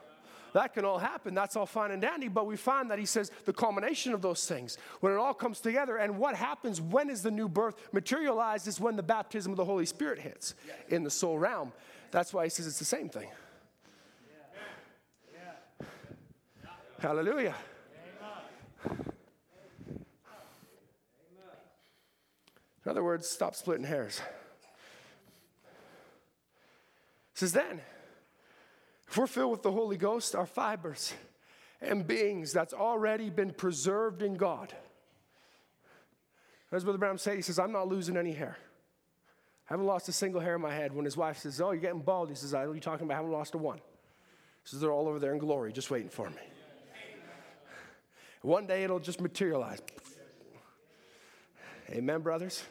[0.54, 1.34] That can all happen.
[1.34, 2.28] That's all fine and dandy.
[2.28, 5.60] But we find that he says the culmination of those things, when it all comes
[5.60, 9.56] together, and what happens when is the new birth materialized is when the baptism of
[9.56, 10.54] the Holy Spirit hits
[10.88, 11.72] in the soul realm.
[12.12, 13.28] That's why he says it's the same thing.
[17.00, 17.56] Hallelujah.
[22.84, 24.20] In other words, stop splitting hairs.
[27.32, 27.80] It says then,
[29.14, 31.14] if we're filled with the Holy Ghost, our fibers
[31.80, 34.74] and beings that's already been preserved in God.
[36.72, 38.56] As Brother Branham said, he says, I'm not losing any hair.
[39.70, 40.92] I haven't lost a single hair in my head.
[40.92, 43.14] When his wife says, Oh, you're getting bald, he says, Are you talking about?
[43.14, 43.76] I haven't lost a one.
[43.76, 43.82] He
[44.64, 46.42] says, They're all over there in glory, just waiting for me.
[48.42, 49.80] One day it'll just materialize.
[51.88, 52.64] Amen, brothers?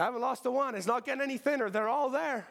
[0.00, 0.74] I haven't lost a one.
[0.74, 1.70] It's not getting any thinner.
[1.70, 2.46] They're all there.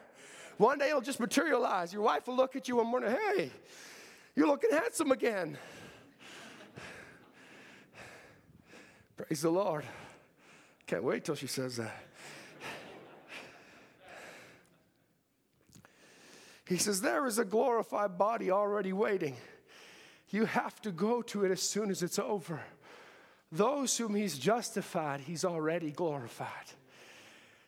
[0.58, 1.92] One day it'll just materialize.
[1.92, 3.52] Your wife will look at you one morning, hey,
[4.36, 5.58] you're looking handsome again.
[9.18, 9.86] Praise the Lord.
[10.88, 12.06] Can't wait till she says that.
[16.68, 19.36] He says, There is a glorified body already waiting.
[20.30, 22.62] You have to go to it as soon as it's over.
[23.52, 26.48] Those whom he's justified, he's already glorified.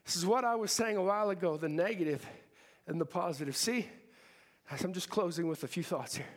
[0.05, 2.25] This is what I was saying a while ago the negative
[2.87, 3.55] and the positive.
[3.55, 3.87] See,
[4.69, 6.27] I'm just closing with a few thoughts here.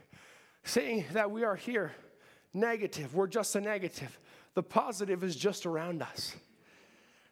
[0.64, 1.92] Seeing that we are here,
[2.52, 4.18] negative, we're just a negative.
[4.54, 6.34] The positive is just around us.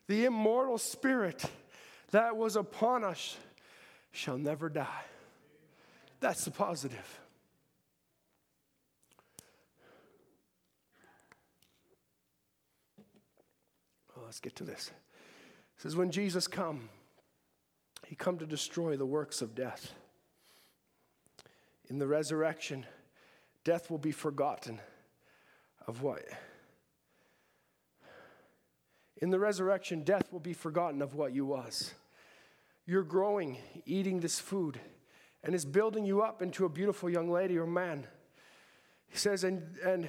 [0.07, 1.45] The immortal spirit
[2.11, 3.37] that was upon us
[4.13, 5.05] shall never die.
[6.21, 7.21] That's the positive.
[14.15, 14.91] Well, let's get to this
[15.85, 16.89] says, when Jesus come,
[18.07, 19.93] He come to destroy the works of death.
[21.91, 22.87] In the resurrection,
[23.65, 24.81] death will be forgotten
[25.87, 26.23] of what?
[29.19, 31.93] In the resurrection, death will be forgotten of what you was.
[32.87, 34.81] You're growing, eating this food,
[35.43, 38.07] and it's building you up into a beautiful young lady or man.
[39.09, 40.09] He says, and, and,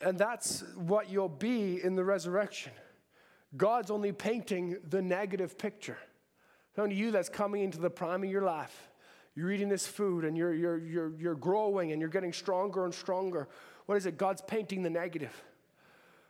[0.00, 2.72] and that's what you'll be in the resurrection.
[3.56, 5.98] God's only painting the negative picture.
[6.76, 8.90] Of you that's coming into the prime of your life,
[9.34, 12.94] you're eating this food and you're, you're, you're, you're growing and you're getting stronger and
[12.94, 13.48] stronger.
[13.84, 14.16] What is it?
[14.16, 15.42] God's painting the negative.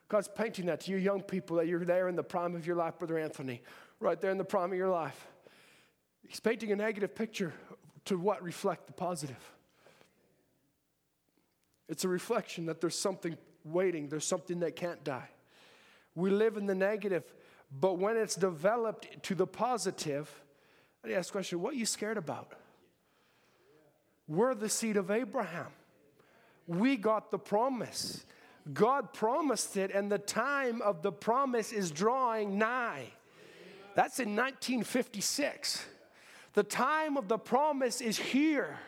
[0.08, 2.74] God's painting that to you young people that you're there in the prime of your
[2.74, 3.62] life, Brother Anthony,
[4.00, 5.28] right there in the prime of your life.
[6.26, 7.52] He's painting a negative picture
[8.06, 9.52] to what reflect the positive.
[11.88, 15.28] It's a reflection that there's something waiting, there's something that can't die.
[16.14, 17.24] We live in the negative,
[17.80, 20.30] but when it's developed to the positive,
[21.04, 22.52] I ask the question what are you scared about?
[24.28, 25.66] We're the seed of Abraham.
[26.66, 28.24] We got the promise.
[28.72, 33.06] God promised it, and the time of the promise is drawing nigh.
[33.94, 35.84] That's in 1956.
[36.52, 38.78] The time of the promise is here.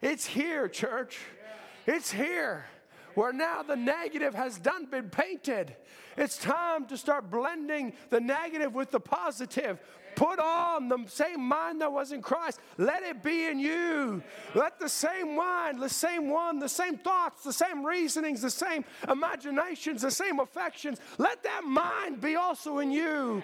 [0.00, 1.18] It's here, church.
[1.86, 2.64] It's here.
[3.14, 5.76] Where now the negative has done been painted.
[6.16, 9.78] It's time to start blending the negative with the positive.
[10.14, 12.60] Put on the same mind that was in Christ.
[12.76, 14.22] Let it be in you.
[14.54, 18.84] Let the same mind, the same one, the same thoughts, the same reasonings, the same
[19.08, 21.00] imaginations, the same affections.
[21.18, 23.42] Let that mind be also in you.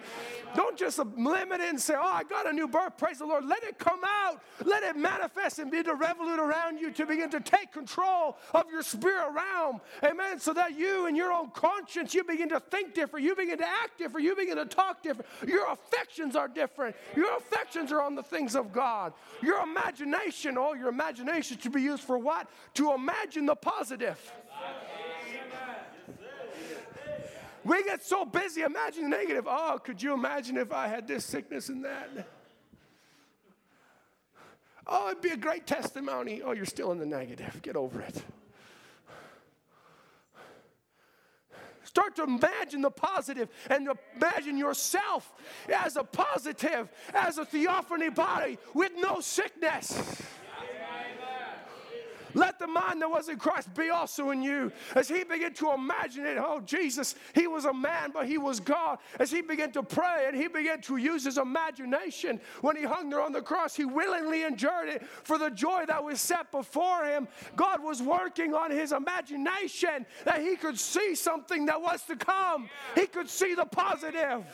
[0.55, 2.99] Don't just limit it and say, Oh, I got a new birth.
[2.99, 3.45] Praise the Lord.
[3.45, 4.43] Let it come out.
[4.64, 8.64] Let it manifest and be the revolute around you to begin to take control of
[8.71, 9.81] your spirit realm.
[10.05, 10.39] Amen.
[10.39, 13.25] So that you and your own conscience, you begin to think different.
[13.25, 14.27] You begin to act different.
[14.27, 15.29] You begin to talk different.
[15.47, 16.58] Your affections are different.
[17.17, 19.13] Your affections are on the things of God.
[19.43, 22.49] Your imagination, all your imagination should be used for what?
[22.75, 24.19] To imagine the positive.
[27.65, 29.47] We get so busy imagining the negative.
[29.47, 32.27] Oh, could you imagine if I had this sickness and that?
[34.87, 36.41] Oh, it'd be a great testimony.
[36.43, 37.61] Oh, you're still in the negative.
[37.61, 38.23] Get over it.
[41.89, 43.89] Start to imagine the positive and
[44.20, 45.32] imagine yourself
[45.74, 49.99] as a positive, as a theophany body with no sickness.
[52.35, 54.72] Let the mind that was in Christ be also in you.
[54.95, 58.61] As he began to imagine it, oh, Jesus, he was a man, but he was
[58.61, 58.99] God.
[59.18, 63.11] As he began to pray and he began to use his imagination when he hung
[63.11, 67.05] there on the cross, he willingly endured it for the joy that was set before
[67.05, 67.29] him.
[67.57, 72.68] God was working on his imagination that he could see something that was to come,
[72.95, 74.45] he could see the positive.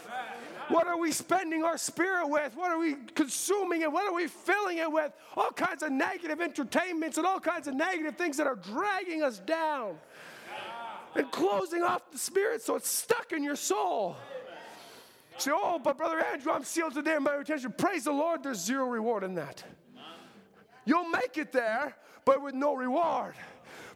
[0.68, 2.56] What are we spending our spirit with?
[2.56, 3.92] What are we consuming it?
[3.92, 5.12] What are we filling it with?
[5.36, 9.38] All kinds of negative entertainments and all kinds of negative things that are dragging us
[9.40, 9.96] down
[11.14, 14.16] and closing off the spirit so it's stuck in your soul.
[15.36, 17.74] Say, oh, but Brother Andrew, I'm sealed today in my retention.
[17.76, 19.64] Praise the Lord, there's zero reward in that.
[20.84, 23.34] You'll make it there, but with no reward.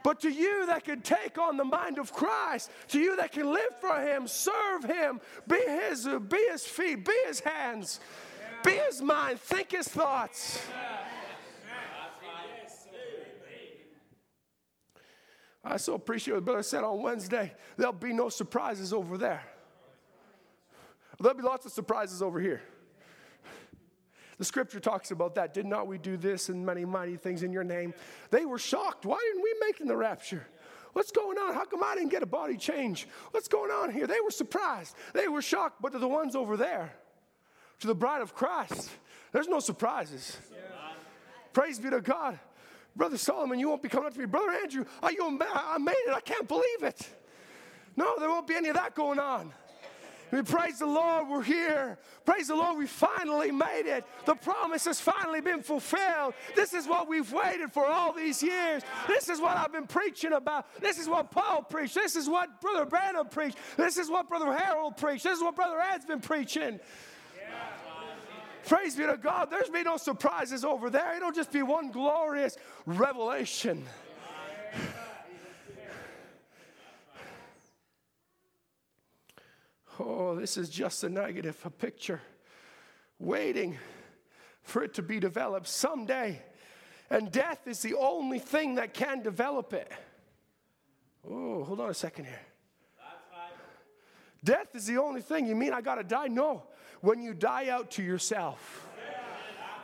[0.03, 3.53] But to you that can take on the mind of Christ, to you that can
[3.53, 8.01] live for Him, serve Him, be His, be His feet, be His hands,
[8.65, 10.63] be His mind, think His thoughts.
[15.65, 17.53] I so appreciate what Brother said on Wednesday.
[17.77, 19.43] There'll be no surprises over there.
[21.21, 22.63] There'll be lots of surprises over here.
[24.39, 25.53] The scripture talks about that.
[25.53, 27.93] Did not we do this and many mighty things in your name?
[28.30, 29.05] They were shocked.
[29.05, 30.47] Why didn't we make in the rapture?
[30.93, 31.55] What's going on?
[31.55, 33.09] How come I didn't get a body change?
[33.32, 34.07] What's going on here?
[34.07, 34.95] They were surprised.
[35.12, 36.93] They were shocked, but to the ones over there,
[37.80, 38.91] to the bride of Christ,
[39.32, 40.39] there's no surprises.
[40.51, 40.59] Yeah.
[41.53, 42.39] Praise be to God.
[42.97, 44.26] Brother Solomon, you won't be coming up to me.
[44.26, 46.14] Brother Andrew, are you, I made it.
[46.14, 47.09] I can't believe it.
[47.97, 49.53] No, there won't be any of that going on.
[50.31, 51.99] We praise the Lord, we're here.
[52.24, 54.05] Praise the Lord, we finally made it.
[54.26, 56.35] The promise has finally been fulfilled.
[56.55, 58.83] This is what we've waited for all these years.
[59.07, 60.66] This is what I've been preaching about.
[60.81, 61.95] This is what Paul preached.
[61.95, 63.57] This is what Brother Branham preached.
[63.76, 65.24] This is what Brother Harold preached.
[65.24, 66.79] This is what Brother Ed's been preaching.
[68.66, 69.51] Praise be to God.
[69.51, 71.16] There's be no surprises over there.
[71.16, 73.87] It'll just be one glorious revelation.
[80.01, 82.21] Oh, this is just a negative, a picture
[83.19, 83.77] waiting
[84.63, 86.43] for it to be developed someday.
[87.11, 89.91] And death is the only thing that can develop it.
[91.29, 92.41] Oh, hold on a second here.
[94.45, 95.47] Death is the only thing.
[95.47, 96.29] You mean I got to die?
[96.29, 96.65] No.
[97.01, 98.88] when you die out to yourself.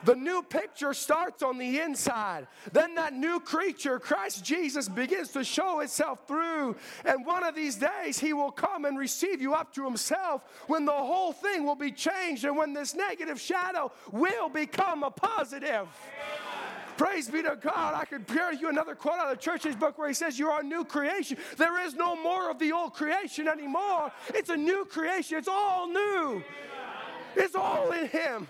[0.04, 2.46] The new picture starts on the inside.
[2.72, 6.76] Then that new creature, Christ Jesus, begins to show itself through.
[7.04, 10.84] And one of these days, he will come and receive you up to himself when
[10.84, 15.88] the whole thing will be changed and when this negative shadow will become a positive.
[16.96, 17.94] Praise be to God.
[17.94, 20.60] I could share you another quote out of church's book where he says, You are
[20.60, 21.38] a new creation.
[21.56, 24.12] There is no more of the old creation anymore.
[24.28, 25.38] It's a new creation.
[25.38, 26.42] It's all new.
[27.36, 28.46] It's all in him.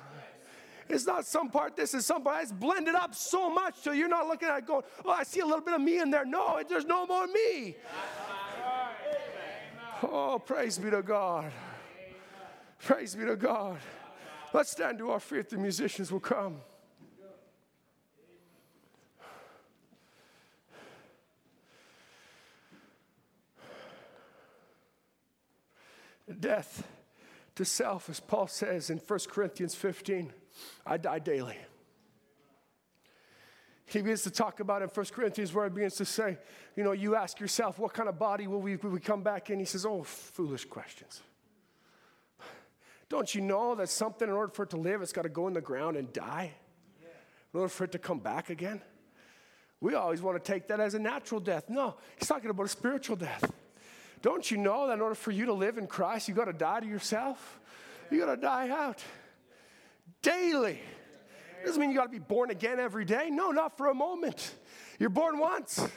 [0.89, 2.43] It's not some part this is some part.
[2.43, 5.41] It's blended up so much so you're not looking at it going, oh, I see
[5.41, 6.24] a little bit of me in there.
[6.24, 7.76] No, there's no more me.
[10.03, 11.51] Oh, praise be to God.
[12.78, 13.78] Praise be to God.
[14.53, 15.49] Let's stand to our feet.
[15.49, 16.61] The musicians will come.
[26.41, 26.87] Death
[27.55, 30.32] to self, as Paul says in 1 Corinthians 15.
[30.86, 31.57] I die daily.
[33.86, 36.38] He begins to talk about in 1 Corinthians where he begins to say,
[36.74, 39.50] you know, you ask yourself, what kind of body will we, will we come back
[39.50, 39.59] in?
[39.59, 41.20] He says, oh, foolish questions.
[43.09, 45.46] Don't you know that something, in order for it to live, it's got to go
[45.46, 46.52] in the ground and die?
[47.52, 48.80] In order for it to come back again?
[49.80, 51.68] We always want to take that as a natural death.
[51.68, 53.52] No, he's talking about a spiritual death.
[54.22, 56.52] Don't you know that in order for you to live in Christ, you got to
[56.52, 57.61] die to yourself?
[58.11, 59.05] You got to die out
[60.25, 60.81] daily.
[61.64, 63.31] Doesn't mean you got to be born again every day.
[63.31, 64.55] No, not for a moment.
[64.99, 65.89] You're born once.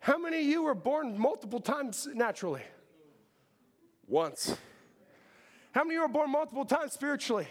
[0.00, 2.62] How many of you were born multiple times naturally?
[4.08, 4.56] Once.
[5.70, 7.46] How many of you were born multiple times spiritually?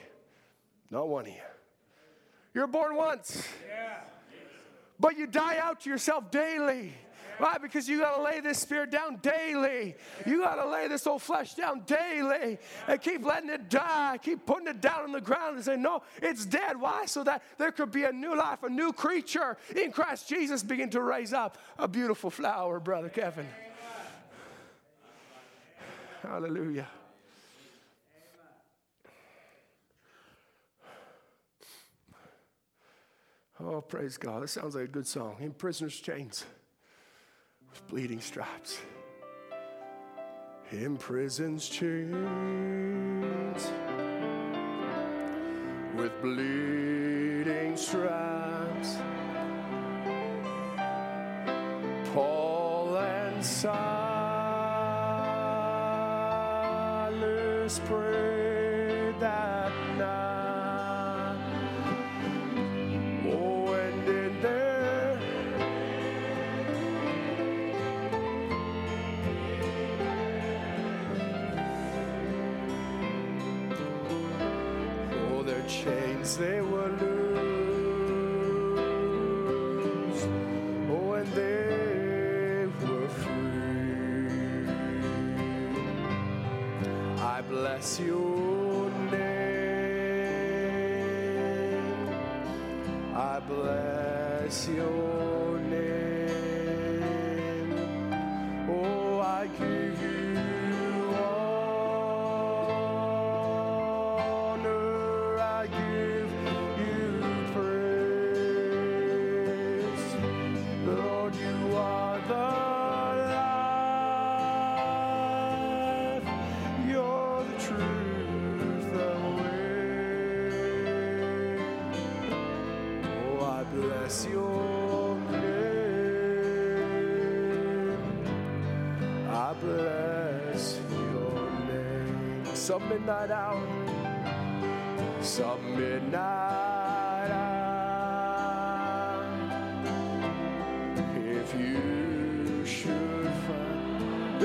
[0.89, 1.41] Not one of you.
[2.53, 3.47] You're born once.
[4.99, 6.93] But you die out to yourself daily.
[7.41, 7.57] Why?
[7.57, 9.95] Because you got to lay this spirit down daily.
[10.27, 14.19] You got to lay this old flesh down daily and keep letting it die.
[14.21, 16.79] Keep putting it down on the ground and say, No, it's dead.
[16.79, 17.07] Why?
[17.07, 20.91] So that there could be a new life, a new creature in Christ Jesus begin
[20.91, 23.47] to raise up a beautiful flower, Brother Kevin.
[26.21, 26.87] Hallelujah.
[33.59, 34.43] Oh, praise God.
[34.43, 35.37] That sounds like a good song.
[35.39, 36.45] In prisoner's chains
[37.71, 38.81] with bleeding stripes.
[40.71, 42.11] In prison's chains
[45.95, 48.97] with bleeding stripes.
[52.13, 53.71] Paul and Silas
[57.85, 58.50] prayed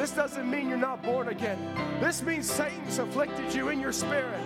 [0.07, 1.59] This doesn't mean you're not born again.
[2.01, 4.41] This means Satan's afflicted you in your spirit.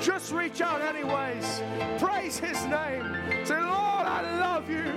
[0.00, 1.60] Just reach out, anyways.
[1.98, 3.02] Praise his name.
[3.44, 4.92] Say, Lord, I love you.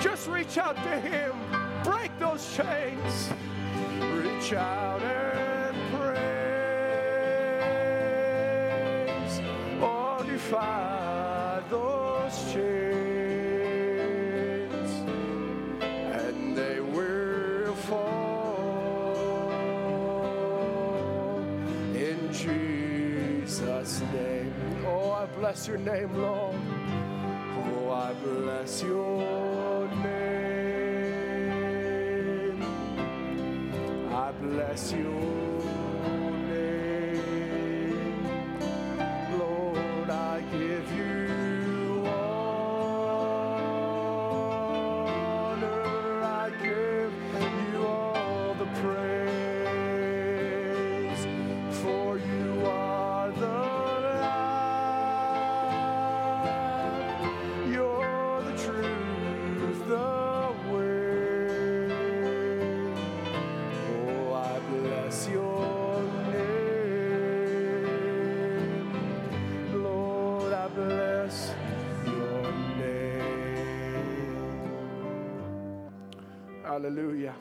[0.00, 1.34] Just reach out to him.
[1.84, 3.32] Break those chains.
[4.00, 5.00] Reach out
[25.52, 26.56] bless your name, Lord.
[27.76, 30.32] Oh, I bless your name.
[34.14, 35.31] I bless your
[76.82, 77.36] Hallelujah.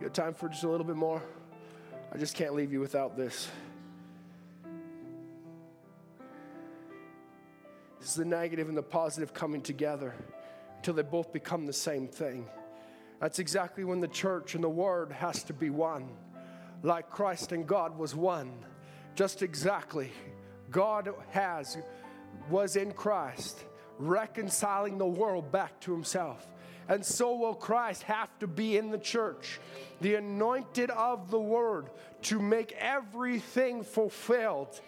[0.00, 1.22] You got time for just a little bit more?
[2.10, 3.50] I just can't leave you without this.
[8.00, 10.14] This is the negative and the positive coming together
[10.76, 12.48] until they both become the same thing.
[13.20, 16.08] That's exactly when the church and the word has to be one,
[16.82, 18.54] like Christ and God was one.
[19.16, 20.12] Just exactly.
[20.70, 21.76] God has,
[22.48, 23.62] was in Christ,
[23.98, 26.46] reconciling the world back to himself.
[26.88, 29.60] And so will Christ have to be in the church,
[30.00, 31.90] the anointed of the word,
[32.22, 34.80] to make everything fulfilled.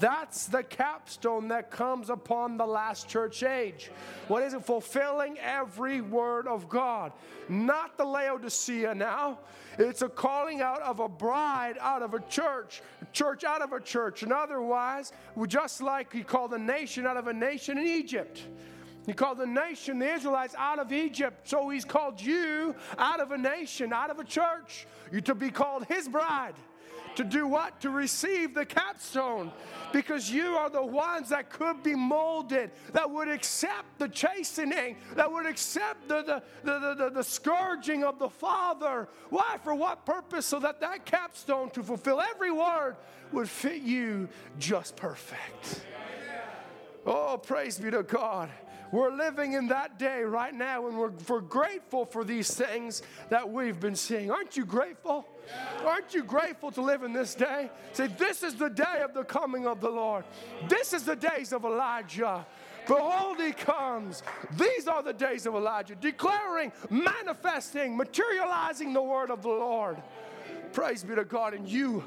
[0.00, 3.90] That's the capstone that comes upon the last church age.
[4.28, 4.64] What is it?
[4.64, 7.12] Fulfilling every word of God.
[7.48, 9.38] Not the Laodicea now.
[9.78, 13.72] It's a calling out of a bride out of a church, a church out of
[13.72, 14.22] a church.
[14.22, 15.12] And otherwise,
[15.46, 18.42] just like he called a nation out of a nation in Egypt.
[19.06, 21.48] He called the nation, the Israelites, out of Egypt.
[21.48, 24.86] So he's called you out of a nation, out of a church.
[25.10, 26.54] You to be called his bride.
[27.16, 27.80] To do what?
[27.82, 29.52] To receive the capstone.
[29.92, 35.30] Because you are the ones that could be molded, that would accept the chastening, that
[35.30, 39.08] would accept the, the, the, the, the scourging of the Father.
[39.28, 39.58] Why?
[39.62, 40.46] For what purpose?
[40.46, 42.96] So that that capstone to fulfill every word
[43.32, 45.84] would fit you just perfect.
[47.04, 48.48] Oh, praise be to God.
[48.92, 53.50] We're living in that day right now, and we're, we're grateful for these things that
[53.50, 54.30] we've been seeing.
[54.30, 55.26] Aren't you grateful?
[55.84, 57.70] Aren't you grateful to live in this day?
[57.94, 60.24] Say, this is the day of the coming of the Lord.
[60.68, 62.46] This is the days of Elijah.
[62.86, 64.22] Behold, he comes.
[64.58, 69.96] These are the days of Elijah, declaring, manifesting, materializing the word of the Lord.
[70.74, 71.54] Praise be to God.
[71.54, 72.04] And you,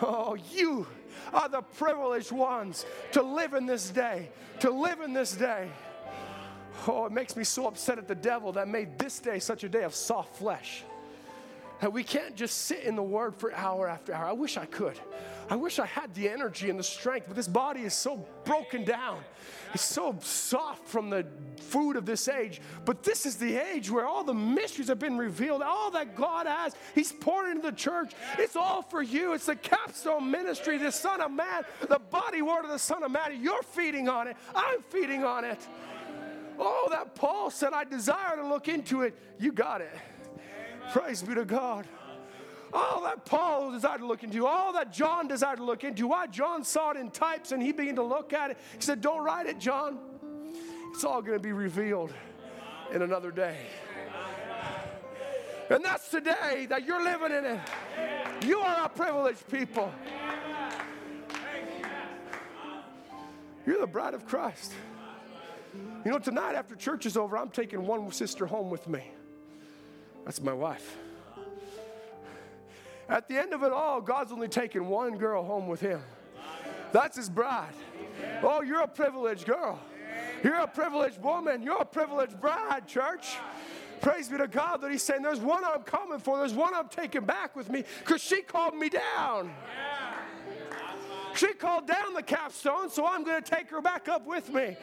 [0.00, 0.86] oh, you
[1.32, 4.30] are the privileged ones to live in this day,
[4.60, 5.68] to live in this day.
[6.86, 9.68] Oh, it makes me so upset at the devil that made this day such a
[9.68, 10.84] day of soft flesh.
[11.80, 14.26] That we can't just sit in the Word for hour after hour.
[14.26, 14.98] I wish I could.
[15.48, 18.84] I wish I had the energy and the strength, but this body is so broken
[18.84, 19.18] down.
[19.74, 21.26] It's so soft from the
[21.58, 22.60] food of this age.
[22.84, 26.46] But this is the age where all the mysteries have been revealed, all that God
[26.46, 28.12] has, He's poured into the church.
[28.38, 29.32] It's all for you.
[29.32, 33.10] It's the capstone ministry, the Son of Man, the body word of the Son of
[33.10, 33.42] Man.
[33.42, 35.58] You're feeding on it, I'm feeding on it.
[36.62, 39.14] Oh, that Paul said, I desire to look into it.
[39.38, 39.90] You got it.
[40.34, 40.92] Amen.
[40.92, 41.88] Praise be to God.
[42.72, 46.06] All that Paul desired to look into, all that John desired to look into.
[46.06, 48.58] Why John saw it in types and he began to look at it.
[48.76, 49.98] He said, Don't write it, John.
[50.92, 52.12] It's all going to be revealed
[52.92, 53.56] in another day.
[55.70, 57.60] And that's today that you're living in it.
[58.44, 59.92] You are a privileged people.
[63.66, 64.72] You're the bride of Christ.
[66.04, 69.04] You know, tonight after church is over, I'm taking one sister home with me.
[70.24, 70.96] That's my wife.
[73.08, 76.00] At the end of it all, God's only taking one girl home with him.
[76.92, 77.74] That's his bride.
[78.42, 79.78] Oh, you're a privileged girl.
[80.42, 81.62] You're a privileged woman.
[81.62, 83.36] You're a privileged bride, church.
[84.00, 86.38] Praise be to God that He's saying, There's one I'm coming for.
[86.38, 89.52] There's one I'm taking back with me because she called me down.
[91.34, 94.76] She called down the capstone, so I'm going to take her back up with me.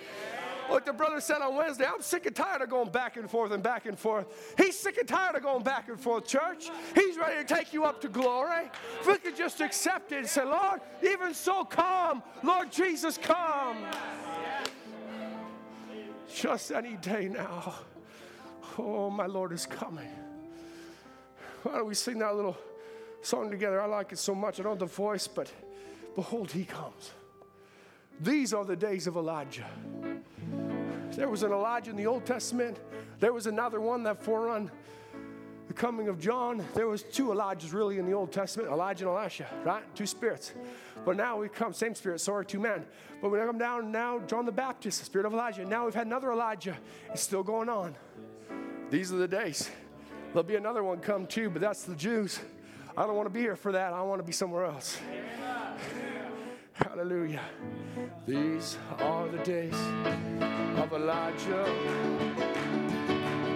[0.69, 3.52] Like the brother said on Wednesday, I'm sick and tired of going back and forth
[3.52, 4.53] and back and forth.
[4.57, 6.69] He's sick and tired of going back and forth, church.
[6.94, 8.69] He's ready to take you up to glory.
[8.99, 12.22] If we could just accept it and say, Lord, even so, come.
[12.44, 13.77] Lord Jesus, come.
[16.34, 17.76] Just any day now.
[18.77, 20.10] Oh, my Lord is coming.
[21.64, 22.57] Why don't we sing that little
[23.22, 23.81] song together?
[23.81, 24.60] I like it so much.
[24.60, 25.52] I don't have the voice, but
[26.15, 27.11] behold, he comes.
[28.19, 29.68] These are the days of Elijah.
[31.11, 32.77] There was an Elijah in the Old Testament.
[33.19, 34.69] There was another one that forerun
[35.68, 36.64] the coming of John.
[36.73, 39.84] There was two Elijahs really in the Old Testament, Elijah and Elisha, right?
[39.95, 40.53] Two spirits.
[41.06, 42.85] But now we come, same spirit, so are two men.
[43.22, 45.65] But when we come down now, John the Baptist, the spirit of Elijah.
[45.65, 46.77] Now we've had another Elijah.
[47.11, 47.95] It's still going on.
[48.89, 49.69] These are the days.
[50.30, 52.39] There'll be another one come too, but that's the Jews.
[52.95, 53.94] I don't want to be here for that.
[53.94, 54.98] I want to be somewhere else.
[56.97, 57.45] Hallelujah.
[58.25, 59.75] These are the days
[60.81, 61.69] of Elijah,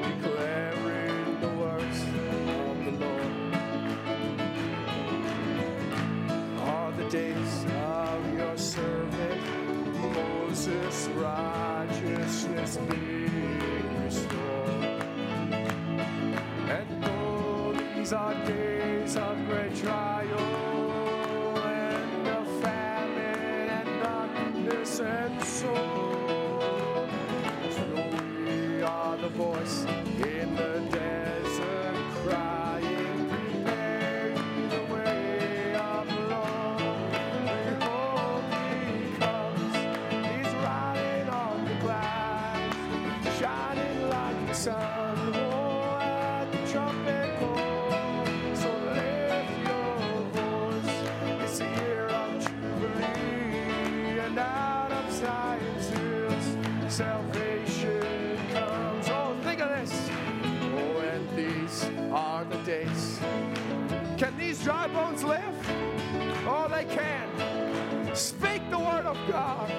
[0.03, 3.55] declaring the words of the Lord.
[6.69, 9.41] Are the days of your servant
[9.97, 15.01] Moses' righteousness being restored.
[16.69, 20.10] And though these are days of great trial.
[29.71, 30.00] Soul.
[69.31, 69.69] God.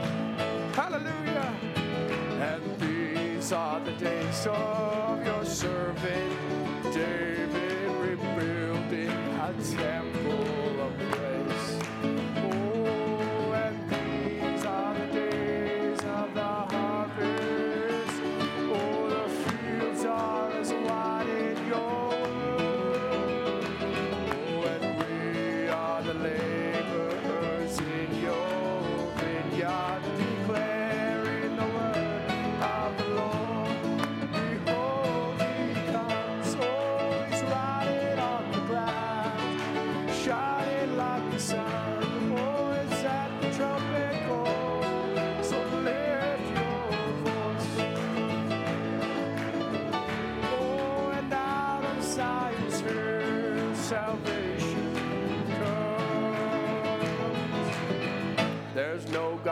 [0.74, 1.54] Hallelujah.
[2.40, 5.11] And these are the days of.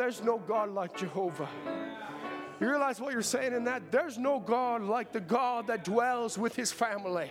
[0.00, 1.48] there's no God like Jehovah.
[2.58, 3.92] You realize what you're saying in that?
[3.92, 7.30] There's no God like the God that dwells with his family.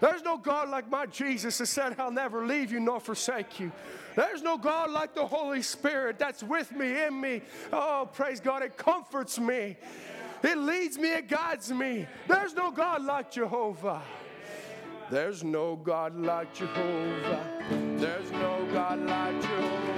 [0.00, 3.72] There's no God like my Jesus that said, I'll never leave you nor forsake you.
[4.16, 7.40] There's no God like the Holy Spirit that's with me, in me.
[7.72, 9.76] Oh, praise God, it comforts me.
[10.42, 12.06] It leads me, it guides me.
[12.28, 14.02] There's no God like Jehovah.
[15.10, 17.46] There's no God like Jehovah.
[17.96, 19.97] There's no God like Jehovah.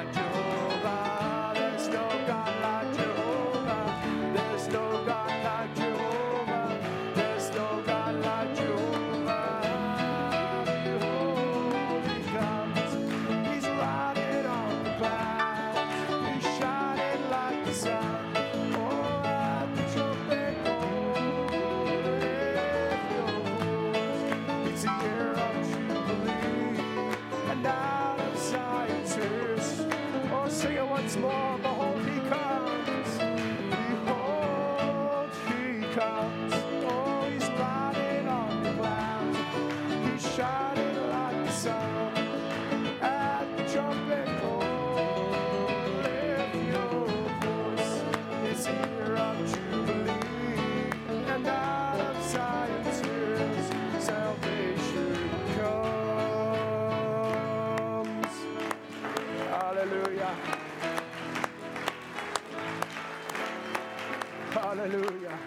[64.81, 65.37] Hallelujah.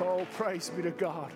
[0.00, 1.32] Oh, praise be to God.